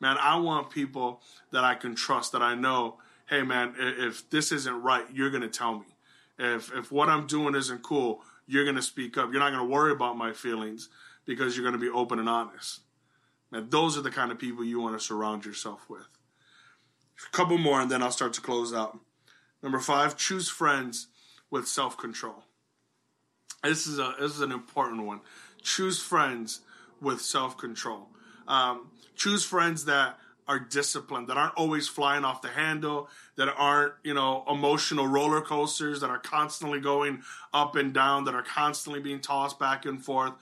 man 0.00 0.16
i 0.20 0.36
want 0.36 0.70
people 0.70 1.20
that 1.50 1.64
i 1.64 1.74
can 1.74 1.94
trust 1.94 2.32
that 2.32 2.42
i 2.42 2.54
know 2.54 2.96
hey 3.28 3.42
man 3.42 3.74
if 3.78 4.28
this 4.30 4.50
isn't 4.50 4.82
right 4.82 5.06
you're 5.12 5.30
going 5.30 5.42
to 5.42 5.48
tell 5.48 5.74
me 5.74 5.86
if 6.38 6.72
if 6.74 6.90
what 6.90 7.08
i'm 7.08 7.26
doing 7.26 7.54
isn't 7.54 7.82
cool 7.82 8.22
you're 8.46 8.64
going 8.64 8.76
to 8.76 8.82
speak 8.82 9.16
up. 9.16 9.30
You're 9.30 9.40
not 9.40 9.50
going 9.50 9.66
to 9.66 9.72
worry 9.72 9.92
about 9.92 10.16
my 10.16 10.32
feelings 10.32 10.88
because 11.24 11.56
you're 11.56 11.64
going 11.64 11.78
to 11.78 11.80
be 11.80 11.88
open 11.88 12.18
and 12.18 12.28
honest. 12.28 12.80
Now, 13.50 13.64
those 13.66 13.96
are 13.96 14.02
the 14.02 14.10
kind 14.10 14.32
of 14.32 14.38
people 14.38 14.64
you 14.64 14.80
want 14.80 14.98
to 14.98 15.04
surround 15.04 15.44
yourself 15.44 15.88
with. 15.88 16.06
A 17.26 17.36
couple 17.36 17.58
more, 17.58 17.80
and 17.80 17.90
then 17.90 18.02
I'll 18.02 18.10
start 18.10 18.32
to 18.34 18.40
close 18.40 18.72
out. 18.74 18.98
Number 19.62 19.78
five, 19.78 20.16
choose 20.16 20.48
friends 20.48 21.08
with 21.50 21.68
self 21.68 21.96
control. 21.96 22.44
This 23.62 23.86
is 23.86 23.98
a 23.98 24.14
this 24.18 24.34
is 24.34 24.40
an 24.40 24.52
important 24.52 25.04
one. 25.04 25.20
Choose 25.62 26.00
friends 26.00 26.60
with 27.00 27.20
self 27.20 27.56
control. 27.56 28.08
Um, 28.48 28.88
choose 29.14 29.44
friends 29.44 29.84
that 29.84 30.18
are 30.48 30.58
disciplined, 30.58 31.28
that 31.28 31.36
aren't 31.36 31.54
always 31.54 31.86
flying 31.86 32.24
off 32.24 32.42
the 32.42 32.48
handle, 32.48 33.08
that 33.36 33.48
aren't, 33.56 33.94
you 34.02 34.12
know, 34.12 34.44
emotional 34.50 35.06
roller 35.06 35.40
coasters, 35.40 36.00
that 36.00 36.10
are 36.10 36.18
constantly 36.18 36.80
going 36.80 37.22
up 37.54 37.76
and 37.76 37.94
down, 37.94 38.24
that 38.24 38.34
are 38.34 38.42
constantly 38.42 39.00
being 39.00 39.20
tossed 39.20 39.58
back 39.58 39.86
and 39.86 40.04
forth. 40.04 40.32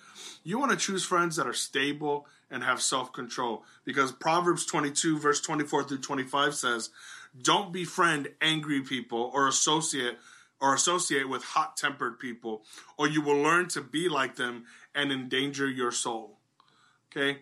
You 0.43 0.59
want 0.59 0.71
to 0.71 0.77
choose 0.77 1.05
friends 1.05 1.37
that 1.37 1.47
are 1.47 1.53
stable 1.53 2.27
and 2.51 2.65
have 2.65 2.81
self 2.81 3.13
control 3.13 3.63
because 3.85 4.11
Proverbs 4.11 4.65
22, 4.67 5.19
verse 5.19 5.41
24 5.41 5.85
through 5.85 5.99
25 5.99 6.55
says, 6.55 6.91
Don't 7.41 7.73
befriend 7.73 8.31
angry 8.41 8.81
people 8.81 9.31
or 9.35 9.47
associate 9.47 10.19
or 10.61 10.75
associate 10.75 11.29
with 11.29 11.43
hot 11.43 11.77
tempered 11.77 12.19
people, 12.19 12.63
or 12.99 13.09
you 13.09 13.21
will 13.21 13.41
learn 13.41 13.69
to 13.69 13.81
be 13.81 14.09
like 14.09 14.37
them 14.37 14.65
and 14.95 15.11
endanger 15.11 15.69
your 15.69 15.93
soul. 15.93 16.39
Okay? 17.11 17.39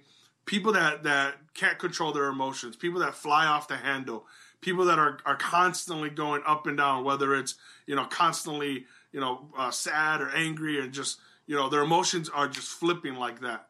people 0.49 0.73
that 0.73 1.05
that 1.05 1.37
can't 1.55 1.79
control 1.79 2.11
their 2.11 2.27
emotions, 2.27 2.75
people 2.75 3.01
that 3.01 3.15
fly 3.15 3.47
off 3.47 3.69
the 3.69 3.77
handle, 3.77 4.27
people 4.61 4.87
that 4.87 4.99
are 4.99 5.19
are 5.25 5.37
constantly 5.37 6.11
going 6.11 6.43
up 6.45 6.67
and 6.67 6.79
down, 6.79 7.05
whether 7.05 7.35
it's 7.35 7.55
you 7.87 7.95
know 7.95 8.07
constantly 8.07 8.87
you 9.13 9.21
know 9.21 9.47
uh, 9.57 9.71
sad 9.71 10.21
or 10.21 10.31
angry 10.31 10.81
and 10.81 10.93
just 10.93 11.19
you 11.47 11.55
know 11.55 11.69
their 11.69 11.83
emotions 11.83 12.29
are 12.31 12.49
just 12.49 12.69
flipping 12.69 13.15
like 13.15 13.41
that. 13.43 13.69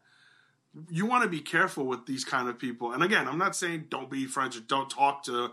You 0.89 1.07
want 1.07 1.25
to 1.25 1.29
be 1.29 1.41
careful 1.41 1.85
with 1.85 2.07
these 2.07 2.25
kind 2.25 2.49
of 2.49 2.59
people. 2.59 2.93
And 2.93 3.03
again, 3.03 3.27
I'm 3.27 3.39
not 3.39 3.57
saying 3.57 3.87
don't 3.91 4.09
be 4.09 4.27
friends 4.27 4.57
or 4.57 4.61
don't 4.61 4.89
talk 4.89 5.25
to 5.25 5.51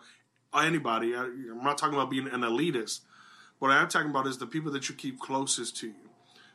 anybody. 0.53 1.15
I'm 1.15 1.63
not 1.63 1.77
talking 1.77 1.95
about 1.95 2.11
being 2.11 2.27
an 2.27 2.41
elitist. 2.41 3.01
What 3.59 3.71
I 3.71 3.81
am 3.81 3.87
talking 3.87 4.09
about 4.09 4.27
is 4.27 4.37
the 4.37 4.47
people 4.47 4.71
that 4.73 4.89
you 4.89 4.95
keep 4.95 5.19
closest 5.19 5.77
to 5.77 5.87
you. 5.87 5.93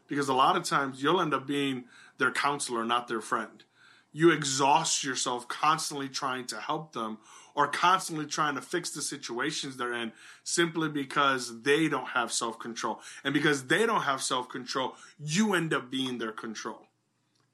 Because 0.06 0.28
a 0.28 0.34
lot 0.34 0.56
of 0.56 0.64
times 0.64 1.02
you'll 1.02 1.20
end 1.20 1.34
up 1.34 1.46
being 1.46 1.84
their 2.18 2.32
counselor, 2.32 2.84
not 2.84 3.08
their 3.08 3.20
friend 3.20 3.64
you 4.12 4.30
exhaust 4.30 5.04
yourself 5.04 5.46
constantly 5.48 6.08
trying 6.08 6.46
to 6.46 6.56
help 6.56 6.92
them 6.92 7.18
or 7.54 7.66
constantly 7.66 8.26
trying 8.26 8.54
to 8.54 8.60
fix 8.60 8.90
the 8.90 9.02
situations 9.02 9.76
they're 9.76 9.92
in 9.92 10.12
simply 10.42 10.88
because 10.88 11.62
they 11.62 11.88
don't 11.88 12.08
have 12.08 12.32
self 12.32 12.58
control. 12.58 13.00
And 13.24 13.34
because 13.34 13.66
they 13.66 13.86
don't 13.86 14.02
have 14.02 14.22
self 14.22 14.48
control, 14.48 14.94
you 15.18 15.54
end 15.54 15.72
up 15.72 15.90
being 15.90 16.18
their 16.18 16.32
control. 16.32 16.86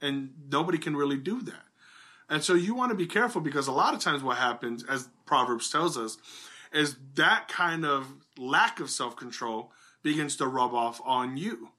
And 0.00 0.30
nobody 0.50 0.78
can 0.78 0.96
really 0.96 1.18
do 1.18 1.40
that. 1.42 1.64
And 2.28 2.42
so 2.42 2.54
you 2.54 2.74
want 2.74 2.90
to 2.90 2.96
be 2.96 3.06
careful 3.06 3.40
because 3.40 3.66
a 3.66 3.72
lot 3.72 3.94
of 3.94 4.00
times 4.00 4.22
what 4.22 4.36
happens, 4.36 4.84
as 4.84 5.08
Proverbs 5.26 5.70
tells 5.70 5.96
us, 5.96 6.18
is 6.72 6.96
that 7.14 7.48
kind 7.48 7.84
of 7.84 8.12
lack 8.38 8.80
of 8.80 8.90
self 8.90 9.16
control 9.16 9.72
begins 10.02 10.36
to 10.36 10.46
rub 10.46 10.74
off 10.74 11.00
on 11.04 11.36
you 11.36 11.70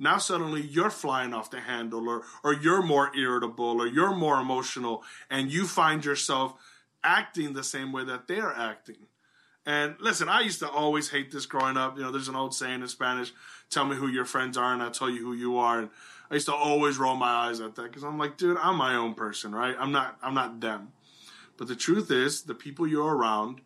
now 0.00 0.16
suddenly 0.16 0.62
you're 0.62 0.90
flying 0.90 1.34
off 1.34 1.50
the 1.50 1.60
handle 1.60 2.08
or, 2.08 2.22
or 2.42 2.54
you're 2.54 2.82
more 2.82 3.14
irritable 3.14 3.80
or 3.80 3.86
you're 3.86 4.16
more 4.16 4.40
emotional 4.40 5.04
and 5.28 5.52
you 5.52 5.66
find 5.66 6.04
yourself 6.04 6.54
acting 7.04 7.52
the 7.52 7.62
same 7.62 7.92
way 7.92 8.04
that 8.04 8.26
they're 8.26 8.52
acting. 8.52 8.96
And 9.66 9.96
listen, 10.00 10.30
I 10.30 10.40
used 10.40 10.60
to 10.60 10.70
always 10.70 11.10
hate 11.10 11.30
this 11.30 11.44
growing 11.44 11.76
up. 11.76 11.98
You 11.98 12.02
know, 12.02 12.10
there's 12.10 12.28
an 12.28 12.34
old 12.34 12.54
saying 12.54 12.80
in 12.80 12.88
Spanish, 12.88 13.32
tell 13.68 13.84
me 13.84 13.94
who 13.94 14.08
your 14.08 14.24
friends 14.24 14.56
are 14.56 14.72
and 14.72 14.82
I'll 14.82 14.90
tell 14.90 15.10
you 15.10 15.22
who 15.22 15.34
you 15.34 15.58
are. 15.58 15.80
And 15.80 15.90
I 16.30 16.34
used 16.34 16.46
to 16.46 16.54
always 16.54 16.96
roll 16.96 17.14
my 17.14 17.28
eyes 17.28 17.60
at 17.60 17.74
that 17.74 17.82
because 17.82 18.02
I'm 18.02 18.18
like, 18.18 18.38
dude, 18.38 18.56
I'm 18.56 18.76
my 18.76 18.94
own 18.94 19.12
person, 19.12 19.54
right? 19.54 19.76
I'm 19.78 19.92
not, 19.92 20.16
I'm 20.22 20.34
not 20.34 20.60
them. 20.60 20.92
But 21.58 21.68
the 21.68 21.76
truth 21.76 22.10
is, 22.10 22.42
the 22.42 22.54
people 22.54 22.86
you're 22.86 23.14
around, 23.14 23.60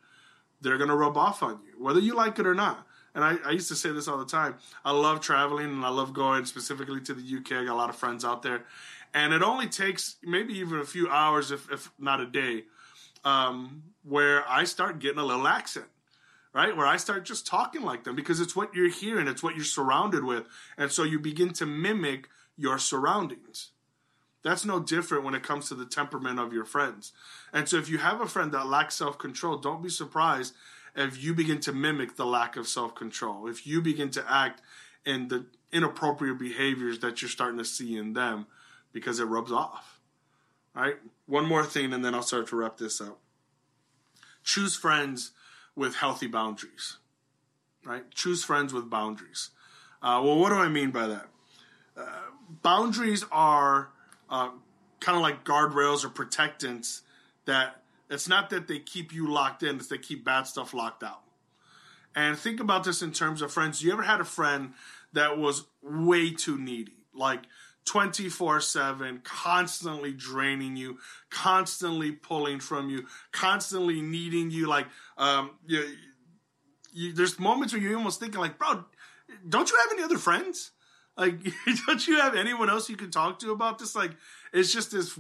they're 0.65 0.79
going 0.79 0.91
to 0.91 0.97
rub 0.97 1.17
off 1.17 1.45
on 1.45 1.61
you, 1.65 1.83
whether 1.83 2.01
you 2.01 2.15
like 2.15 2.41
it 2.41 2.47
or 2.47 2.55
not 2.55 2.87
and 3.15 3.25
I, 3.25 3.37
I 3.47 3.51
used 3.53 3.69
to 3.69 3.77
say 3.77 3.93
this 3.93 4.09
all 4.09 4.19
the 4.19 4.25
time. 4.25 4.57
I 4.85 4.91
love 4.93 5.21
traveling 5.21 5.67
and 5.67 5.85
I 5.85 5.89
love 5.89 6.13
going 6.13 6.45
specifically 6.47 7.01
to 7.03 7.15
the 7.15 7.23
UK. 7.23 7.53
I 7.53 7.65
got 7.65 7.75
a 7.75 7.75
lot 7.75 7.91
of 7.91 7.97
friends 7.97 8.25
out 8.25 8.43
there, 8.43 8.65
and 9.13 9.33
it 9.33 9.43
only 9.43 9.69
takes 9.69 10.17
maybe 10.23 10.55
even 10.55 10.81
a 10.81 10.85
few 10.85 11.09
hours, 11.09 11.51
if 11.51 11.71
if 11.71 11.91
not 11.99 12.21
a 12.21 12.27
day, 12.27 12.65
um, 13.25 13.85
where 14.03 14.49
I 14.49 14.65
start 14.65 14.99
getting 14.99 15.21
a 15.21 15.25
little 15.25 15.47
accent. 15.47 15.87
Right, 16.53 16.77
where 16.77 16.87
I 16.87 16.99
start 16.99 17.25
just 17.25 17.49
talking 17.49 17.83
like 17.83 18.05
them 18.05 18.15
because 18.15 18.39
it's 18.39 18.55
what 18.55 18.77
you're 18.77 18.89
hearing, 18.89 19.27
it's 19.27 19.43
what 19.43 19.57
you're 19.57 19.65
surrounded 19.65 20.23
with, 20.23 20.47
and 20.79 20.93
so 20.93 21.03
you 21.03 21.19
begin 21.19 21.53
to 21.55 21.67
mimic 21.67 22.29
your 22.57 22.79
surroundings. 22.79 23.71
That's 24.45 24.65
no 24.65 24.79
different 24.79 25.25
when 25.25 25.35
it 25.35 25.43
comes 25.43 25.69
to 25.69 25.75
the 25.75 25.87
temperament 25.87 26.39
of 26.39 26.53
your 26.53 26.67
friends. 26.67 27.13
And 27.53 27.69
so 27.69 27.79
if 27.79 27.89
you 27.89 27.99
have 27.99 28.21
a 28.21 28.29
friend 28.29 28.53
that 28.53 28.67
lacks 28.67 28.95
self 28.95 29.19
control, 29.19 29.57
don't 29.57 29.83
be 29.83 29.89
surprised 29.89 30.55
if 30.95 31.23
you 31.23 31.35
begin 31.35 31.61
to 31.61 31.73
mimic 31.73 32.17
the 32.17 32.27
lack 32.27 32.57
of 32.57 32.69
self 32.69 32.95
control, 32.95 33.49
if 33.49 33.67
you 33.67 33.81
begin 33.81 34.11
to 34.11 34.25
act 34.31 34.61
in 35.05 35.29
the 35.29 35.47
inappropriate 35.73 36.39
behaviors 36.39 37.01
that 37.01 37.21
you're 37.21 37.29
starting 37.29 37.59
to 37.59 37.65
see 37.65 37.97
in 37.97 38.13
them 38.13 38.47
because 38.93 39.19
it 39.19 39.25
rubs 39.25 39.51
off. 39.51 39.99
All 40.77 40.83
right, 40.83 40.97
one 41.27 41.47
more 41.47 41.65
thing, 41.65 41.93
and 41.93 42.05
then 42.05 42.15
I'll 42.15 42.23
start 42.23 42.49
to 42.49 42.57
wrap 42.57 42.77
this 42.77 43.01
up. 43.01 43.19
Choose 44.43 44.77
friends 44.77 45.33
with 45.75 45.97
healthy 45.97 46.27
boundaries. 46.27 46.99
Right? 47.85 48.11
Choose 48.11 48.45
friends 48.45 48.73
with 48.73 48.89
boundaries. 48.91 49.51
Uh, 50.03 50.21
well, 50.23 50.39
what 50.39 50.51
do 50.51 50.57
I 50.57 50.69
mean 50.69 50.91
by 50.91 51.07
that? 51.07 51.27
Uh, 51.97 52.05
boundaries 52.63 53.25
are 53.31 53.91
uh, 54.35 54.51
kind 54.99 55.15
of 55.17 55.23
like 55.23 55.45
guardrails 55.45 56.05
or 56.05 56.09
protectants 56.09 57.03
that 57.45 57.83
it's 58.11 58.29
not 58.29 58.51
that 58.51 58.67
they 58.67 58.81
keep 58.81 59.15
you 59.15 59.31
locked 59.31 59.63
in, 59.63 59.77
it's 59.77 59.87
they 59.87 59.99
keep 59.99 60.25
bad 60.25 60.43
stuff 60.43 60.75
locked 60.75 61.05
out. 61.05 61.23
And 62.17 62.37
think 62.37 62.59
about 62.59 62.83
this 62.83 63.01
in 63.01 63.13
terms 63.13 63.43
of 63.43 63.53
friends. 63.53 63.81
You 63.83 63.93
ever 63.93 64.03
had 64.03 64.21
a 64.21 64.25
friend 64.25 64.73
that 65.13 65.39
was 65.39 65.67
way 65.83 66.33
too 66.33 66.59
needy? 66.59 67.05
Like 67.15 67.43
24 67.85 68.61
7, 68.61 69.21
constantly 69.23 70.13
draining 70.13 70.75
you, 70.75 70.99
constantly 71.31 72.11
pulling 72.11 72.59
from 72.59 72.91
you, 72.91 73.07
constantly 73.31 74.03
needing 74.03 74.51
you. 74.51 74.67
Like, 74.67 74.87
um, 75.17 75.53
you, 75.65 75.85
you, 76.93 77.13
there's 77.13 77.39
moments 77.39 77.73
where 77.73 77.81
you're 77.81 77.97
almost 77.97 78.19
thinking, 78.19 78.41
like, 78.41 78.59
bro, 78.59 78.85
don't 79.49 79.71
you 79.71 79.77
have 79.77 79.93
any 79.93 80.03
other 80.03 80.19
friends? 80.19 80.73
Like, 81.17 81.39
don't 81.87 82.07
you 82.07 82.21
have 82.21 82.35
anyone 82.35 82.71
else 82.71 82.89
you 82.89 82.97
can 82.97 83.11
talk 83.11 83.39
to 83.41 83.53
about 83.53 83.79
this? 83.79 83.95
Like, 83.95 84.13
it's 84.53 84.73
just 84.73 84.91
this 84.91 85.19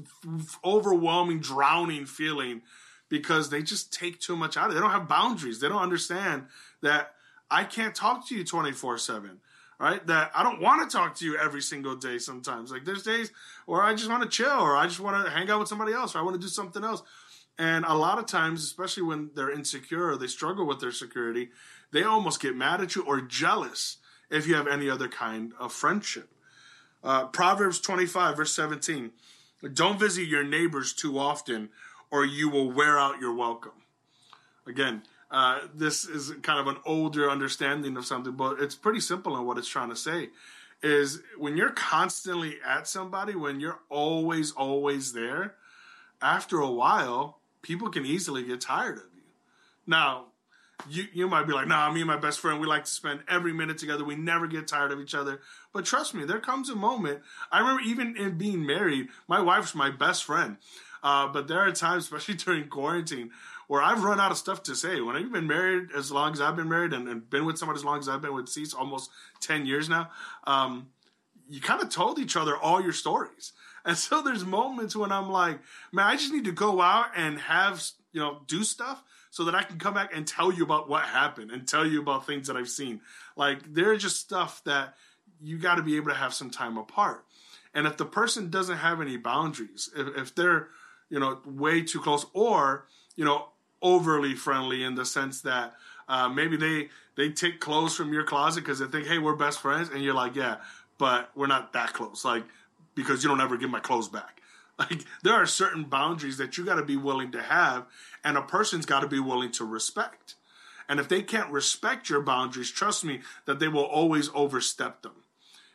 overwhelming, 0.65 1.41
drowning 1.41 2.07
feeling 2.07 2.63
because 3.09 3.51
they 3.51 3.63
just 3.63 3.93
take 3.93 4.21
too 4.21 4.37
much 4.37 4.57
out 4.57 4.67
of 4.67 4.71
it. 4.73 4.75
They 4.75 4.81
don't 4.81 4.91
have 4.91 5.09
boundaries. 5.09 5.61
They 5.61 5.69
don't 5.69 5.83
understand 5.83 6.47
that 6.83 7.13
I 7.51 7.65
can't 7.65 7.95
talk 7.95 8.29
to 8.29 8.35
you 8.35 8.45
24 8.45 8.99
7 8.99 9.41
right? 9.79 10.07
That 10.07 10.31
I 10.35 10.43
don't 10.43 10.61
want 10.61 10.89
to 10.89 10.97
talk 10.97 11.17
to 11.17 11.25
you 11.25 11.37
every 11.37 11.61
single 11.61 11.97
day 11.97 12.19
sometimes. 12.19 12.71
Like 12.71 12.85
there's 12.85 13.03
days 13.03 13.31
where 13.67 13.83
I 13.83 13.95
just 13.95 14.09
want 14.09 14.23
to 14.23 14.29
chill 14.29 14.49
or 14.49 14.77
I 14.77 14.87
just 14.87 15.01
want 15.01 15.25
to 15.25 15.31
hang 15.31 15.51
out 15.51 15.59
with 15.59 15.69
somebody 15.69 15.93
else 15.93 16.15
or 16.15 16.19
I 16.19 16.23
want 16.23 16.35
to 16.35 16.41
do 16.41 16.49
something 16.49 16.85
else. 16.85 17.03
And 17.59 17.85
a 17.85 17.95
lot 17.95 18.19
of 18.19 18.27
times, 18.27 18.65
especially 18.65 19.05
when 19.05 19.31
they're 19.35 19.51
insecure 19.51 20.09
or 20.09 20.17
they 20.17 20.27
struggle 20.27 20.67
with 20.67 20.81
their 20.81 20.91
security, 20.91 21.51
they 21.93 22.03
almost 22.03 22.41
get 22.41 22.57
mad 22.57 22.81
at 22.81 22.97
you 22.97 23.05
or 23.05 23.21
jealous 23.21 23.99
if 24.35 24.47
you 24.49 24.57
have 24.57 24.67
any 24.67 24.91
other 24.91 25.09
kind 25.09 25.53
of 25.61 25.73
friendship. 25.73 26.29
Uh, 27.03 27.27
Proverbs 27.27 27.79
25, 27.81 28.37
verse 28.37 28.53
17 28.53 29.13
Don't 29.73 29.99
visit 29.99 30.27
your 30.27 30.43
neighbors 30.43 30.93
too 30.93 31.19
often, 31.19 31.69
or 32.11 32.25
you 32.25 32.49
will 32.49 32.71
wear 32.71 32.99
out 32.99 33.21
your 33.21 33.35
welcome. 33.35 33.73
Again, 34.67 35.03
uh, 35.31 35.61
this 35.75 36.05
is 36.05 36.33
kind 36.43 36.59
of 36.59 36.67
an 36.67 36.81
older 36.85 37.31
understanding 37.31 37.97
of 37.97 38.07
something, 38.07 38.33
but 38.33 38.61
it's 38.61 38.75
pretty 38.75 39.01
simple 39.01 39.37
in 39.37 39.45
what 39.45 39.59
it's 39.59 39.69
trying 39.69 39.91
to 39.91 39.97
say. 39.97 40.31
Is 40.83 41.23
when 41.39 41.57
you're 41.57 41.71
constantly 41.71 42.57
at 42.67 42.89
somebody, 42.89 43.35
when 43.35 43.61
you're 43.61 43.81
always, 43.89 44.53
always 44.53 45.13
there, 45.13 45.55
after 46.21 46.59
a 46.59 46.71
while, 46.71 47.39
people 47.63 47.89
can 47.89 48.05
easily 48.05 48.43
get 48.45 48.61
tired 48.61 48.97
of 48.99 49.05
you. 49.15 49.23
Now, 49.87 50.27
you 50.89 51.07
you 51.13 51.29
might 51.29 51.47
be 51.47 51.53
like, 51.53 51.69
nah, 51.69 51.91
me 51.91 52.01
and 52.01 52.09
my 52.09 52.17
best 52.17 52.41
friend, 52.41 52.61
we 52.61 52.67
like 52.67 52.85
to 52.85 52.91
spend 52.91 53.21
every 53.29 53.53
minute 53.53 53.79
together. 53.79 54.05
We 54.05 54.17
never 54.17 54.47
get 54.47 54.69
tired 54.69 54.93
of 54.93 55.01
each 55.01 55.15
other. 55.15 55.41
But 55.73 55.85
trust 55.85 56.15
me, 56.15 56.25
there 56.25 56.41
comes 56.41 56.69
a 56.69 56.77
moment. 56.77 57.21
I 57.51 57.61
remember 57.61 57.83
even 57.83 58.17
in 58.17 58.37
being 58.37 58.67
married, 58.67 59.09
my 59.29 59.41
wife's 59.41 59.75
my 59.75 59.91
best 59.91 60.25
friend. 60.25 60.57
Uh, 61.03 61.29
but 61.29 61.49
there 61.49 61.61
are 61.61 61.71
times, 61.73 62.05
especially 62.13 62.35
during 62.35 62.69
quarantine, 62.69 63.31
where 63.69 63.83
I've 63.83 64.03
run 64.03 64.21
out 64.21 64.31
of 64.31 64.39
stuff 64.39 64.63
to 64.65 64.75
say. 64.75 65.01
When 65.01 65.17
I've 65.17 65.33
been 65.33 65.47
married 65.47 65.91
as 65.97 66.11
long 66.11 66.33
as 66.33 66.41
I've 66.41 66.57
been 66.57 66.69
married 66.69 66.93
and, 66.93 67.09
and 67.09 67.29
been 67.29 67.45
with 67.45 67.59
somebody 67.59 67.79
as 67.79 67.85
long 67.85 67.99
as 67.99 68.09
I've 68.09 68.23
been 68.23 68.35
with 68.35 68.49
Cease, 68.49 68.75
almost 68.75 69.11
10 69.41 69.67
years 69.67 69.89
now, 69.89 70.11
um, 70.47 70.89
you 71.49 71.61
kind 71.61 71.83
of 71.83 71.91
told 71.91 72.19
each 72.19 72.37
other 72.37 72.57
all 72.57 72.83
your 72.83 72.93
stories. 72.93 73.53
And 73.87 73.99
so 73.99 74.23
there's 74.23 74.47
moments 74.47 74.97
when 74.97 75.13
I'm 75.13 75.29
like, 75.29 75.59
man, 75.93 76.07
I 76.07 76.17
just 76.17 76.33
need 76.33 76.47
to 76.47 76.53
go 76.53 76.81
out 76.81 77.09
and 77.15 77.39
have, 77.39 77.87
you 78.15 78.21
know, 78.21 78.41
do 78.47 78.65
stuff 78.65 79.05
so 79.35 79.43
that 79.43 79.55
I 79.57 79.65
can 79.65 79.81
come 79.81 79.95
back 79.95 80.15
and 80.15 80.25
tell 80.25 80.53
you 80.53 80.63
about 80.63 80.89
what 80.89 81.03
happened 81.03 81.51
and 81.51 81.67
tell 81.67 81.85
you 81.85 82.01
about 82.01 82.25
things 82.25 82.47
that 82.47 82.57
I've 82.57 82.69
seen. 82.69 83.01
Like 83.35 83.75
there's 83.75 84.01
just 84.01 84.21
stuff 84.21 84.63
that 84.63 84.95
you 85.43 85.59
got 85.59 85.75
to 85.75 85.83
be 85.83 85.97
able 85.97 86.11
to 86.11 86.15
have 86.15 86.33
some 86.33 86.51
time 86.51 86.79
apart. 86.79 87.25
And 87.75 87.85
if 87.85 87.97
the 87.97 88.05
person 88.05 88.49
doesn't 88.49 88.77
have 88.77 89.01
any 89.01 89.17
boundaries, 89.17 89.91
if, 89.97 90.17
if 90.17 90.35
they're, 90.37 90.69
you 91.11 91.19
know, 91.19 91.41
way 91.45 91.83
too 91.83 91.99
close 91.99 92.25
or, 92.33 92.87
you 93.17 93.25
know, 93.25 93.49
overly 93.83 94.37
friendly 94.37 94.85
in 94.85 94.95
the 94.95 95.05
sense 95.05 95.41
that 95.41 95.75
uh, 96.09 96.29
maybe 96.29 96.57
they 96.57 96.91
they 97.17 97.31
take 97.31 97.59
clothes 97.59 97.97
from 97.97 98.13
your 98.13 98.23
closet 98.23 98.61
because 98.61 98.79
they 98.79 98.87
think, 98.87 99.09
hey, 99.09 99.19
we're 99.19 99.35
best 99.35 99.61
friends, 99.61 99.89
and 99.93 100.01
you're 100.01 100.15
like, 100.15 100.37
yeah, 100.37 100.59
but 100.97 101.33
we're 101.35 101.49
not 101.49 101.73
that 101.73 101.93
close, 101.93 102.25
like 102.25 102.45
because 102.95 103.25
you 103.25 103.29
don't 103.29 103.41
ever 103.41 103.57
give 103.57 103.71
my 103.71 103.81
clothes 103.81 104.09
back. 104.09 104.41
Like 104.79 105.05
there 105.23 105.35
are 105.35 105.47
certain 105.47 105.85
boundaries 105.85 106.39
that 106.39 106.59
you 106.59 106.65
got 106.65 106.77
to 106.77 106.85
be 106.85 106.97
willing 106.97 107.31
to 107.33 107.43
have, 107.43 107.87
and 108.25 108.37
a 108.37 108.43
person's 108.43 108.87
got 108.87 109.01
to 109.01 109.09
be 109.09 109.21
willing 109.21 109.53
to 109.53 109.65
respect. 109.65 110.35
And 110.89 111.01
if 111.01 111.09
they 111.09 111.23
can't 111.23 111.51
respect 111.51 112.11
your 112.11 112.21
boundaries, 112.21 112.71
trust 112.71 113.05
me 113.05 113.21
that 113.47 113.59
they 113.59 113.69
will 113.69 113.85
always 113.85 114.31
overstep 114.35 115.03
them. 115.03 115.25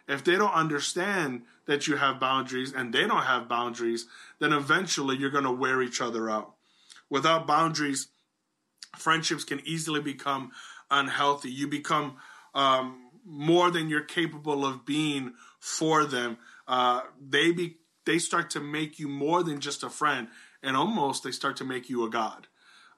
If 0.08 0.24
they 0.24 0.36
don't 0.36 0.54
understand 0.54 1.44
that 1.66 1.88
you 1.88 1.96
have 1.96 2.20
boundaries 2.20 2.74
and 2.74 2.94
they 2.94 3.08
don't 3.08 3.24
have 3.24 3.48
boundaries, 3.48 4.08
then 4.40 4.54
eventually 4.54 5.18
you're 5.18 5.30
going 5.30 5.44
to 5.44 5.52
wear 5.52 5.82
each 5.82 6.02
other 6.02 6.30
out. 6.30 6.56
Without 7.10 7.48
boundaries, 7.48 8.08
friendships 8.98 9.44
can 9.44 9.62
easily 9.66 10.02
become 10.02 10.52
unhealthy. 10.92 11.52
You 11.52 11.68
become 11.68 12.18
um, 12.54 13.10
more 13.24 13.72
than 13.72 13.90
you're 13.90 14.02
capable 14.02 14.66
of 14.66 14.86
being 14.86 15.34
for 15.60 16.06
them. 16.06 16.38
Uh, 16.68 17.02
they 17.20 17.52
be 17.52 17.78
they 18.10 18.18
start 18.18 18.50
to 18.50 18.60
make 18.60 18.98
you 18.98 19.08
more 19.08 19.44
than 19.44 19.60
just 19.60 19.84
a 19.84 19.90
friend, 19.90 20.30
and 20.64 20.76
almost 20.76 21.24
they 21.24 21.30
start 21.30 21.56
to 21.58 21.64
make 21.64 21.92
you 21.92 22.04
a 22.04 22.10
god. 22.10 22.48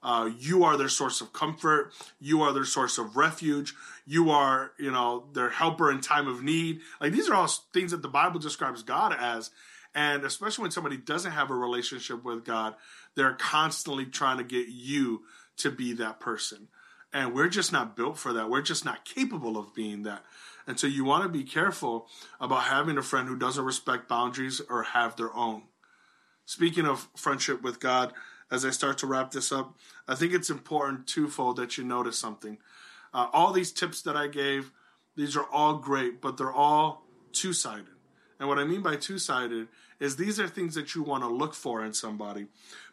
Uh, 0.02 0.30
you 0.40 0.64
are 0.64 0.78
their 0.78 0.88
source 0.88 1.20
of 1.20 1.34
comfort. 1.34 1.92
You 2.22 2.42
are 2.44 2.54
their 2.54 2.64
source 2.64 2.98
of 2.98 3.18
refuge. 3.18 3.76
You 4.08 4.32
are, 4.32 4.72
you 4.80 4.90
know, 4.90 5.26
their 5.34 5.50
helper 5.50 5.92
in 5.92 6.00
time 6.00 6.30
of 6.30 6.42
need. 6.42 6.80
Like 7.02 7.12
these 7.12 7.30
are 7.30 7.36
all 7.36 7.48
things 7.74 7.92
that 7.92 8.02
the 8.02 8.08
Bible 8.08 8.40
describes 8.40 8.84
God 8.84 9.14
as. 9.14 9.52
And 9.94 10.24
especially 10.24 10.62
when 10.62 10.72
somebody 10.72 10.96
doesn't 10.96 11.34
have 11.34 11.52
a 11.52 11.56
relationship 11.56 12.24
with 12.24 12.46
God, 12.46 12.76
they're 13.16 13.34
constantly 13.34 14.06
trying 14.06 14.38
to 14.38 14.46
get 14.46 14.70
you 14.70 15.24
to 15.58 15.70
be 15.70 15.92
that 15.94 16.22
person. 16.22 16.70
And 17.12 17.36
we're 17.36 17.50
just 17.50 17.74
not 17.74 17.98
built 17.98 18.18
for 18.18 18.32
that. 18.32 18.50
We're 18.50 18.62
just 18.62 18.86
not 18.86 19.04
capable 19.04 19.58
of 19.58 19.76
being 19.76 20.04
that. 20.04 20.24
And 20.68 20.80
so 20.80 20.88
you 20.88 21.04
want 21.04 21.24
to 21.24 21.30
be 21.30 21.44
careful 21.44 22.08
about 22.40 22.64
having 22.64 22.98
a 22.98 23.04
friend 23.04 23.28
who 23.28 23.36
doesn't 23.36 23.64
respect 23.64 24.08
boundaries 24.08 24.62
or 24.70 24.84
have 24.84 25.16
their 25.16 25.36
own. 25.36 25.64
Speaking 26.46 26.86
of 26.86 27.10
friendship 27.16 27.62
with 27.62 27.80
God, 27.80 28.14
as 28.52 28.66
I 28.66 28.70
start 28.70 28.98
to 29.00 29.08
wrap 29.08 29.32
this 29.32 29.52
up, 29.52 29.78
I 30.08 30.16
think 30.16 30.34
it's 30.34 30.50
important 30.50 31.08
twofold 31.08 31.56
that 31.56 31.78
you 31.78 31.84
notice 31.84 32.20
something. 32.20 32.58
Uh, 33.14 33.28
all 33.32 33.54
these 33.54 33.72
tips 33.72 34.02
that 34.04 34.16
I 34.18 34.28
gave, 34.28 34.72
these 35.16 35.36
are 35.38 35.46
all 35.46 35.78
great, 35.78 36.22
but 36.22 36.38
they're 36.38 36.52
all 36.52 37.06
two 37.32 37.54
sided. 37.54 37.86
And 38.40 38.50
what 38.50 38.60
I 38.60 38.64
mean 38.64 38.82
by 38.82 38.96
two 38.96 39.20
sided 39.20 39.68
is 40.00 40.16
these 40.16 40.40
are 40.40 40.48
things 40.48 40.76
that 40.76 40.96
you 40.96 41.04
want 41.04 41.24
to 41.24 41.30
look 41.30 41.54
for 41.54 41.86
in 41.86 41.94
somebody, 41.94 42.48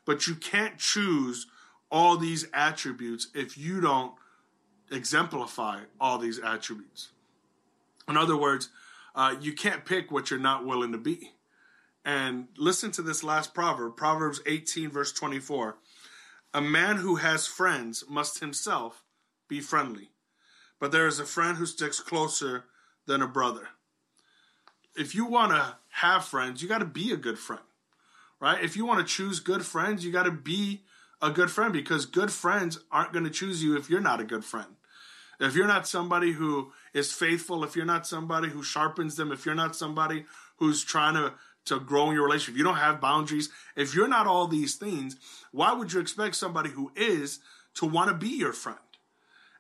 but 0.04 0.26
you 0.26 0.34
can't 0.34 0.78
choose 0.78 1.46
all 1.90 2.16
these 2.16 2.46
attributes 2.52 3.28
if 3.34 3.56
you 3.56 3.80
don't 3.80 4.12
exemplify 4.90 5.80
all 6.00 6.18
these 6.18 6.38
attributes. 6.38 7.10
In 8.08 8.16
other 8.16 8.36
words, 8.36 8.70
uh, 9.14 9.36
you 9.40 9.52
can't 9.52 9.84
pick 9.84 10.10
what 10.10 10.30
you're 10.30 10.40
not 10.40 10.64
willing 10.64 10.92
to 10.92 10.98
be. 10.98 11.32
And 12.04 12.48
listen 12.56 12.90
to 12.92 13.02
this 13.02 13.22
last 13.22 13.52
proverb 13.52 13.96
Proverbs 13.96 14.40
18, 14.46 14.90
verse 14.90 15.12
24. 15.12 15.76
A 16.54 16.60
man 16.62 16.96
who 16.96 17.16
has 17.16 17.46
friends 17.46 18.04
must 18.08 18.40
himself 18.40 19.04
be 19.48 19.60
friendly, 19.60 20.10
but 20.80 20.92
there 20.92 21.06
is 21.06 21.18
a 21.18 21.26
friend 21.26 21.58
who 21.58 21.66
sticks 21.66 22.00
closer 22.00 22.64
than 23.06 23.20
a 23.20 23.28
brother. 23.28 23.68
If 24.96 25.14
you 25.14 25.26
want 25.26 25.52
to 25.52 25.76
have 25.90 26.24
friends, 26.24 26.62
you 26.62 26.68
got 26.68 26.78
to 26.78 26.86
be 26.86 27.12
a 27.12 27.16
good 27.16 27.38
friend, 27.38 27.62
right? 28.40 28.62
If 28.64 28.76
you 28.76 28.86
want 28.86 29.00
to 29.00 29.14
choose 29.14 29.40
good 29.40 29.66
friends, 29.66 30.04
you 30.04 30.10
got 30.10 30.24
to 30.24 30.32
be 30.32 30.82
a 31.20 31.30
good 31.30 31.50
friend 31.50 31.72
because 31.72 32.06
good 32.06 32.32
friends 32.32 32.78
aren't 32.90 33.12
going 33.12 33.24
to 33.24 33.30
choose 33.30 33.62
you 33.62 33.76
if 33.76 33.90
you're 33.90 34.00
not 34.00 34.20
a 34.20 34.24
good 34.24 34.44
friend. 34.44 34.77
If 35.40 35.54
you're 35.54 35.66
not 35.66 35.86
somebody 35.86 36.32
who 36.32 36.72
is 36.92 37.12
faithful, 37.12 37.62
if 37.62 37.76
you're 37.76 37.84
not 37.84 38.06
somebody 38.06 38.48
who 38.48 38.62
sharpens 38.62 39.16
them, 39.16 39.30
if 39.30 39.46
you're 39.46 39.54
not 39.54 39.76
somebody 39.76 40.24
who's 40.56 40.82
trying 40.84 41.14
to 41.14 41.34
to 41.66 41.78
grow 41.78 42.08
in 42.08 42.14
your 42.14 42.24
relationship, 42.24 42.56
you 42.56 42.64
don't 42.64 42.76
have 42.76 43.00
boundaries, 43.00 43.50
if 43.76 43.94
you're 43.94 44.08
not 44.08 44.26
all 44.26 44.46
these 44.46 44.76
things, 44.76 45.16
why 45.52 45.72
would 45.72 45.92
you 45.92 46.00
expect 46.00 46.34
somebody 46.34 46.70
who 46.70 46.90
is 46.96 47.40
to 47.74 47.84
want 47.84 48.08
to 48.08 48.14
be 48.14 48.30
your 48.30 48.54
friend? 48.54 48.78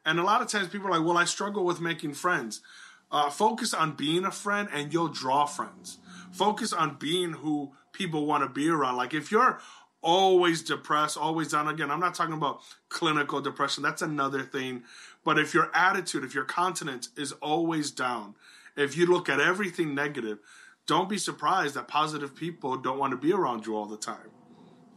And 0.06 0.18
a 0.18 0.22
lot 0.22 0.40
of 0.40 0.48
times 0.48 0.68
people 0.68 0.88
are 0.88 0.98
like, 0.98 1.06
well, 1.06 1.18
I 1.18 1.24
struggle 1.24 1.64
with 1.64 1.82
making 1.82 2.14
friends. 2.14 2.62
Uh, 3.10 3.28
focus 3.28 3.74
on 3.74 3.92
being 3.92 4.24
a 4.24 4.30
friend 4.30 4.68
and 4.72 4.92
you'll 4.92 5.08
draw 5.08 5.44
friends. 5.44 5.98
Focus 6.32 6.72
on 6.72 6.96
being 6.98 7.32
who 7.32 7.72
people 7.92 8.26
want 8.26 8.42
to 8.42 8.48
be 8.48 8.68
around. 8.68 8.96
Like 8.96 9.12
if 9.12 9.30
you're 9.30 9.60
always 10.02 10.62
depressed, 10.62 11.16
always 11.16 11.48
down. 11.48 11.68
Again, 11.68 11.90
I'm 11.90 12.00
not 12.00 12.14
talking 12.14 12.34
about 12.34 12.60
clinical 12.88 13.40
depression. 13.40 13.82
That's 13.82 14.02
another 14.02 14.42
thing. 14.42 14.84
But 15.24 15.38
if 15.38 15.54
your 15.54 15.70
attitude, 15.74 16.24
if 16.24 16.34
your 16.34 16.44
countenance 16.44 17.10
is 17.16 17.32
always 17.32 17.90
down, 17.90 18.34
if 18.76 18.96
you 18.96 19.06
look 19.06 19.28
at 19.28 19.40
everything 19.40 19.94
negative, 19.94 20.38
don't 20.86 21.08
be 21.08 21.18
surprised 21.18 21.74
that 21.74 21.88
positive 21.88 22.34
people 22.34 22.76
don't 22.76 22.98
want 22.98 23.10
to 23.10 23.16
be 23.16 23.32
around 23.32 23.66
you 23.66 23.76
all 23.76 23.86
the 23.86 23.96
time. 23.96 24.30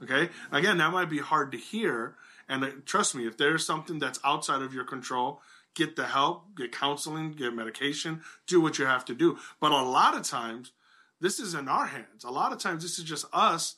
Okay? 0.04 0.30
Again, 0.52 0.78
that 0.78 0.92
might 0.92 1.10
be 1.10 1.20
hard 1.20 1.52
to 1.52 1.58
hear. 1.58 2.16
And 2.48 2.64
uh, 2.64 2.70
trust 2.86 3.16
me, 3.16 3.28
if 3.28 3.38
there's 3.38 3.66
something 3.66 4.00
that's 4.00 4.20
outside 4.24 4.62
of 4.62 4.74
your 4.74 4.84
control, 4.84 5.42
get 5.76 5.96
the 5.96 6.06
help, 6.06 6.56
get 6.56 6.72
counseling, 6.72 7.34
get 7.34 7.54
medication, 7.54 8.22
do 8.48 8.62
what 8.62 8.80
you 8.80 8.86
have 8.86 9.06
to 9.06 9.16
do. 9.16 9.38
But 9.60 9.72
a 9.72 9.82
lot 9.82 10.16
of 10.16 10.24
times, 10.24 10.72
this 11.20 11.40
is 11.40 11.54
in 11.54 11.68
our 11.68 11.86
hands. 11.86 12.24
A 12.24 12.32
lot 12.32 12.52
of 12.52 12.60
times, 12.60 12.84
this 12.84 12.98
is 12.98 13.06
just 13.06 13.26
us 13.32 13.76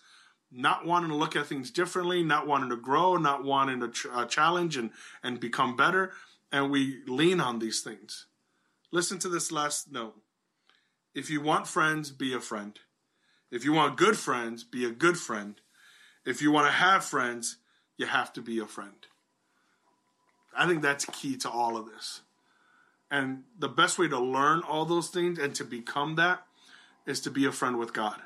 not 0.55 0.85
wanting 0.85 1.09
to 1.09 1.15
look 1.15 1.35
at 1.35 1.47
things 1.47 1.71
differently, 1.71 2.23
not 2.23 2.47
wanting 2.47 2.69
to 2.69 2.75
grow, 2.75 3.17
not 3.17 3.43
wanting 3.43 3.79
to 3.79 3.89
ch- 3.89 4.07
uh, 4.11 4.25
challenge 4.25 4.77
and, 4.77 4.91
and 5.23 5.39
become 5.39 5.75
better. 5.75 6.11
And 6.51 6.69
we 6.69 6.99
lean 7.07 7.39
on 7.39 7.59
these 7.59 7.81
things. 7.81 8.27
Listen 8.91 9.17
to 9.19 9.29
this 9.29 9.51
last 9.51 9.91
note. 9.91 10.15
If 11.15 11.29
you 11.29 11.41
want 11.41 11.67
friends, 11.67 12.11
be 12.11 12.33
a 12.33 12.39
friend. 12.39 12.77
If 13.51 13.65
you 13.65 13.73
want 13.73 13.97
good 13.97 14.17
friends, 14.17 14.63
be 14.63 14.85
a 14.85 14.91
good 14.91 15.17
friend. 15.17 15.55
If 16.25 16.41
you 16.41 16.51
want 16.51 16.67
to 16.67 16.73
have 16.73 17.03
friends, 17.03 17.57
you 17.97 18.05
have 18.05 18.33
to 18.33 18.41
be 18.41 18.59
a 18.59 18.65
friend. 18.65 19.07
I 20.55 20.67
think 20.67 20.81
that's 20.81 21.05
key 21.05 21.37
to 21.37 21.49
all 21.49 21.77
of 21.77 21.87
this. 21.87 22.21
And 23.09 23.43
the 23.57 23.69
best 23.69 23.99
way 23.99 24.07
to 24.07 24.19
learn 24.19 24.61
all 24.61 24.85
those 24.85 25.09
things 25.09 25.37
and 25.37 25.53
to 25.55 25.63
become 25.63 26.15
that 26.15 26.45
is 27.05 27.19
to 27.21 27.31
be 27.31 27.45
a 27.45 27.51
friend 27.51 27.77
with 27.77 27.93
God. 27.93 28.19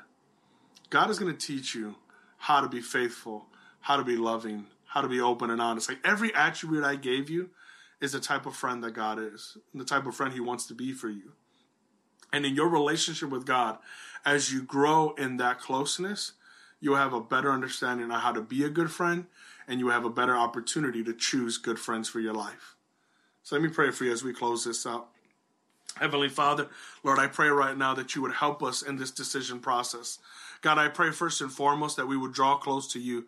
God 0.90 1.10
is 1.10 1.18
going 1.18 1.34
to 1.34 1.46
teach 1.46 1.74
you 1.74 1.96
how 2.38 2.60
to 2.60 2.68
be 2.68 2.80
faithful, 2.80 3.46
how 3.80 3.96
to 3.96 4.04
be 4.04 4.16
loving, 4.16 4.66
how 4.86 5.02
to 5.02 5.08
be 5.08 5.20
open 5.20 5.50
and 5.50 5.60
honest. 5.60 5.88
Like 5.88 5.98
every 6.04 6.34
attribute 6.34 6.84
I 6.84 6.96
gave 6.96 7.28
you 7.28 7.50
is 8.00 8.12
the 8.12 8.20
type 8.20 8.46
of 8.46 8.56
friend 8.56 8.82
that 8.84 8.92
God 8.92 9.18
is, 9.18 9.58
the 9.74 9.84
type 9.84 10.06
of 10.06 10.14
friend 10.14 10.32
He 10.32 10.40
wants 10.40 10.66
to 10.66 10.74
be 10.74 10.92
for 10.92 11.08
you. 11.08 11.32
And 12.32 12.46
in 12.46 12.54
your 12.54 12.68
relationship 12.68 13.30
with 13.30 13.46
God, 13.46 13.78
as 14.24 14.52
you 14.52 14.62
grow 14.62 15.10
in 15.12 15.38
that 15.38 15.60
closeness, 15.60 16.32
you'll 16.80 16.96
have 16.96 17.12
a 17.12 17.20
better 17.20 17.50
understanding 17.50 18.10
of 18.10 18.20
how 18.20 18.32
to 18.32 18.40
be 18.40 18.64
a 18.64 18.68
good 18.68 18.90
friend 18.90 19.26
and 19.66 19.80
you 19.80 19.88
have 19.88 20.04
a 20.04 20.10
better 20.10 20.36
opportunity 20.36 21.02
to 21.04 21.12
choose 21.12 21.58
good 21.58 21.78
friends 21.78 22.08
for 22.08 22.20
your 22.20 22.34
life. 22.34 22.76
So 23.42 23.56
let 23.56 23.62
me 23.62 23.68
pray 23.68 23.90
for 23.90 24.04
you 24.04 24.12
as 24.12 24.22
we 24.22 24.32
close 24.32 24.64
this 24.64 24.86
out. 24.86 25.08
Heavenly 25.96 26.28
Father, 26.28 26.68
Lord, 27.02 27.18
I 27.18 27.26
pray 27.26 27.48
right 27.48 27.76
now 27.76 27.94
that 27.94 28.14
you 28.14 28.22
would 28.22 28.34
help 28.34 28.62
us 28.62 28.82
in 28.82 28.96
this 28.96 29.10
decision 29.10 29.58
process. 29.58 30.18
God, 30.62 30.78
I 30.78 30.88
pray 30.88 31.10
first 31.10 31.40
and 31.40 31.52
foremost 31.52 31.96
that 31.96 32.08
we 32.08 32.16
would 32.16 32.32
draw 32.32 32.56
close 32.56 32.90
to 32.92 33.00
you. 33.00 33.26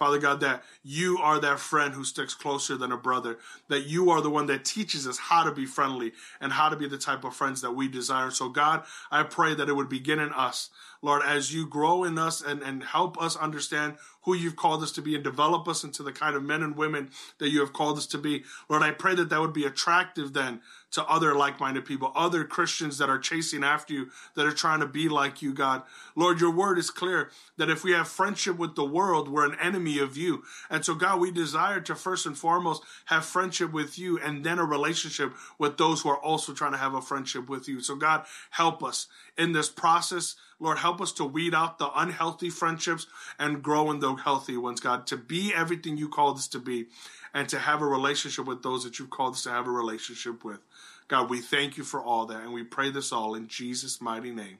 Father 0.00 0.18
God, 0.18 0.40
that 0.40 0.62
you 0.82 1.18
are 1.18 1.38
that 1.40 1.60
friend 1.60 1.92
who 1.92 2.04
sticks 2.04 2.32
closer 2.32 2.74
than 2.74 2.90
a 2.90 2.96
brother, 2.96 3.38
that 3.68 3.84
you 3.84 4.08
are 4.08 4.22
the 4.22 4.30
one 4.30 4.46
that 4.46 4.64
teaches 4.64 5.06
us 5.06 5.18
how 5.18 5.44
to 5.44 5.52
be 5.52 5.66
friendly 5.66 6.12
and 6.40 6.52
how 6.52 6.70
to 6.70 6.76
be 6.76 6.88
the 6.88 6.96
type 6.96 7.22
of 7.22 7.36
friends 7.36 7.60
that 7.60 7.72
we 7.72 7.86
desire. 7.86 8.30
So, 8.30 8.48
God, 8.48 8.84
I 9.10 9.24
pray 9.24 9.54
that 9.54 9.68
it 9.68 9.76
would 9.76 9.90
begin 9.90 10.18
in 10.18 10.32
us. 10.32 10.70
Lord, 11.02 11.22
as 11.24 11.52
you 11.52 11.66
grow 11.66 12.04
in 12.04 12.18
us 12.18 12.42
and, 12.42 12.62
and 12.62 12.82
help 12.82 13.20
us 13.20 13.36
understand 13.36 13.96
who 14.22 14.34
you've 14.34 14.56
called 14.56 14.82
us 14.82 14.92
to 14.92 15.02
be 15.02 15.14
and 15.14 15.24
develop 15.24 15.66
us 15.66 15.82
into 15.82 16.02
the 16.02 16.12
kind 16.12 16.36
of 16.36 16.42
men 16.42 16.62
and 16.62 16.76
women 16.76 17.10
that 17.38 17.50
you 17.50 17.60
have 17.60 17.72
called 17.72 17.96
us 17.96 18.06
to 18.08 18.18
be. 18.18 18.44
Lord, 18.68 18.82
I 18.82 18.90
pray 18.90 19.14
that 19.14 19.30
that 19.30 19.40
would 19.40 19.54
be 19.54 19.64
attractive 19.64 20.34
then 20.34 20.60
to 20.92 21.04
other 21.04 21.34
like 21.34 21.60
minded 21.60 21.84
people, 21.84 22.12
other 22.14 22.44
Christians 22.44 22.98
that 22.98 23.08
are 23.08 23.18
chasing 23.18 23.64
after 23.64 23.94
you, 23.94 24.10
that 24.34 24.46
are 24.46 24.52
trying 24.52 24.80
to 24.80 24.86
be 24.86 25.08
like 25.08 25.40
you, 25.40 25.54
God. 25.54 25.82
Lord, 26.16 26.40
your 26.40 26.50
word 26.50 26.78
is 26.78 26.90
clear 26.90 27.30
that 27.56 27.70
if 27.70 27.84
we 27.84 27.92
have 27.92 28.08
friendship 28.08 28.58
with 28.58 28.74
the 28.74 28.84
world, 28.84 29.28
we're 29.28 29.46
an 29.46 29.58
enemy 29.60 29.98
of 29.98 30.16
you. 30.16 30.42
And 30.68 30.84
so, 30.84 30.94
God, 30.94 31.20
we 31.20 31.30
desire 31.30 31.80
to 31.80 31.94
first 31.94 32.26
and 32.26 32.36
foremost 32.36 32.82
have 33.06 33.24
friendship 33.24 33.72
with 33.72 33.98
you 33.98 34.18
and 34.18 34.44
then 34.44 34.58
a 34.58 34.64
relationship 34.64 35.32
with 35.58 35.78
those 35.78 36.02
who 36.02 36.10
are 36.10 36.18
also 36.18 36.52
trying 36.52 36.72
to 36.72 36.78
have 36.78 36.94
a 36.94 37.00
friendship 37.00 37.48
with 37.48 37.68
you. 37.68 37.80
So, 37.80 37.94
God, 37.94 38.24
help 38.50 38.82
us 38.82 39.06
in 39.38 39.52
this 39.52 39.68
process. 39.68 40.36
Lord, 40.60 40.78
help 40.78 41.00
us 41.00 41.12
to 41.12 41.24
weed 41.24 41.54
out 41.54 41.78
the 41.78 41.90
unhealthy 41.98 42.50
friendships 42.50 43.06
and 43.38 43.62
grow 43.62 43.90
in 43.90 44.00
the 44.00 44.14
healthy 44.14 44.58
ones, 44.58 44.78
God, 44.78 45.06
to 45.08 45.16
be 45.16 45.52
everything 45.54 45.96
you 45.96 46.08
called 46.08 46.36
us 46.36 46.46
to 46.48 46.58
be 46.58 46.86
and 47.32 47.48
to 47.48 47.58
have 47.58 47.80
a 47.80 47.86
relationship 47.86 48.44
with 48.44 48.62
those 48.62 48.84
that 48.84 48.98
you've 48.98 49.10
called 49.10 49.34
us 49.34 49.42
to 49.44 49.50
have 49.50 49.66
a 49.66 49.70
relationship 49.70 50.44
with. 50.44 50.60
God, 51.08 51.30
we 51.30 51.40
thank 51.40 51.76
you 51.76 51.82
for 51.82 52.02
all 52.02 52.26
that, 52.26 52.42
and 52.42 52.52
we 52.52 52.62
pray 52.62 52.90
this 52.90 53.10
all 53.10 53.34
in 53.34 53.48
Jesus' 53.48 54.00
mighty 54.00 54.30
name. 54.30 54.58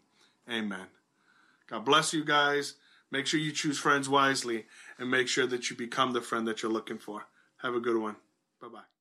Amen. 0.50 0.86
God 1.68 1.84
bless 1.84 2.12
you 2.12 2.24
guys. 2.24 2.74
Make 3.10 3.26
sure 3.26 3.38
you 3.38 3.52
choose 3.52 3.78
friends 3.78 4.08
wisely 4.08 4.66
and 4.98 5.10
make 5.10 5.28
sure 5.28 5.46
that 5.46 5.68
you 5.68 5.76
become 5.76 6.12
the 6.12 6.20
friend 6.20 6.46
that 6.48 6.62
you're 6.62 6.72
looking 6.72 6.98
for. 6.98 7.26
Have 7.58 7.74
a 7.74 7.80
good 7.80 7.96
one. 7.96 8.16
Bye 8.60 8.68
bye. 8.68 8.99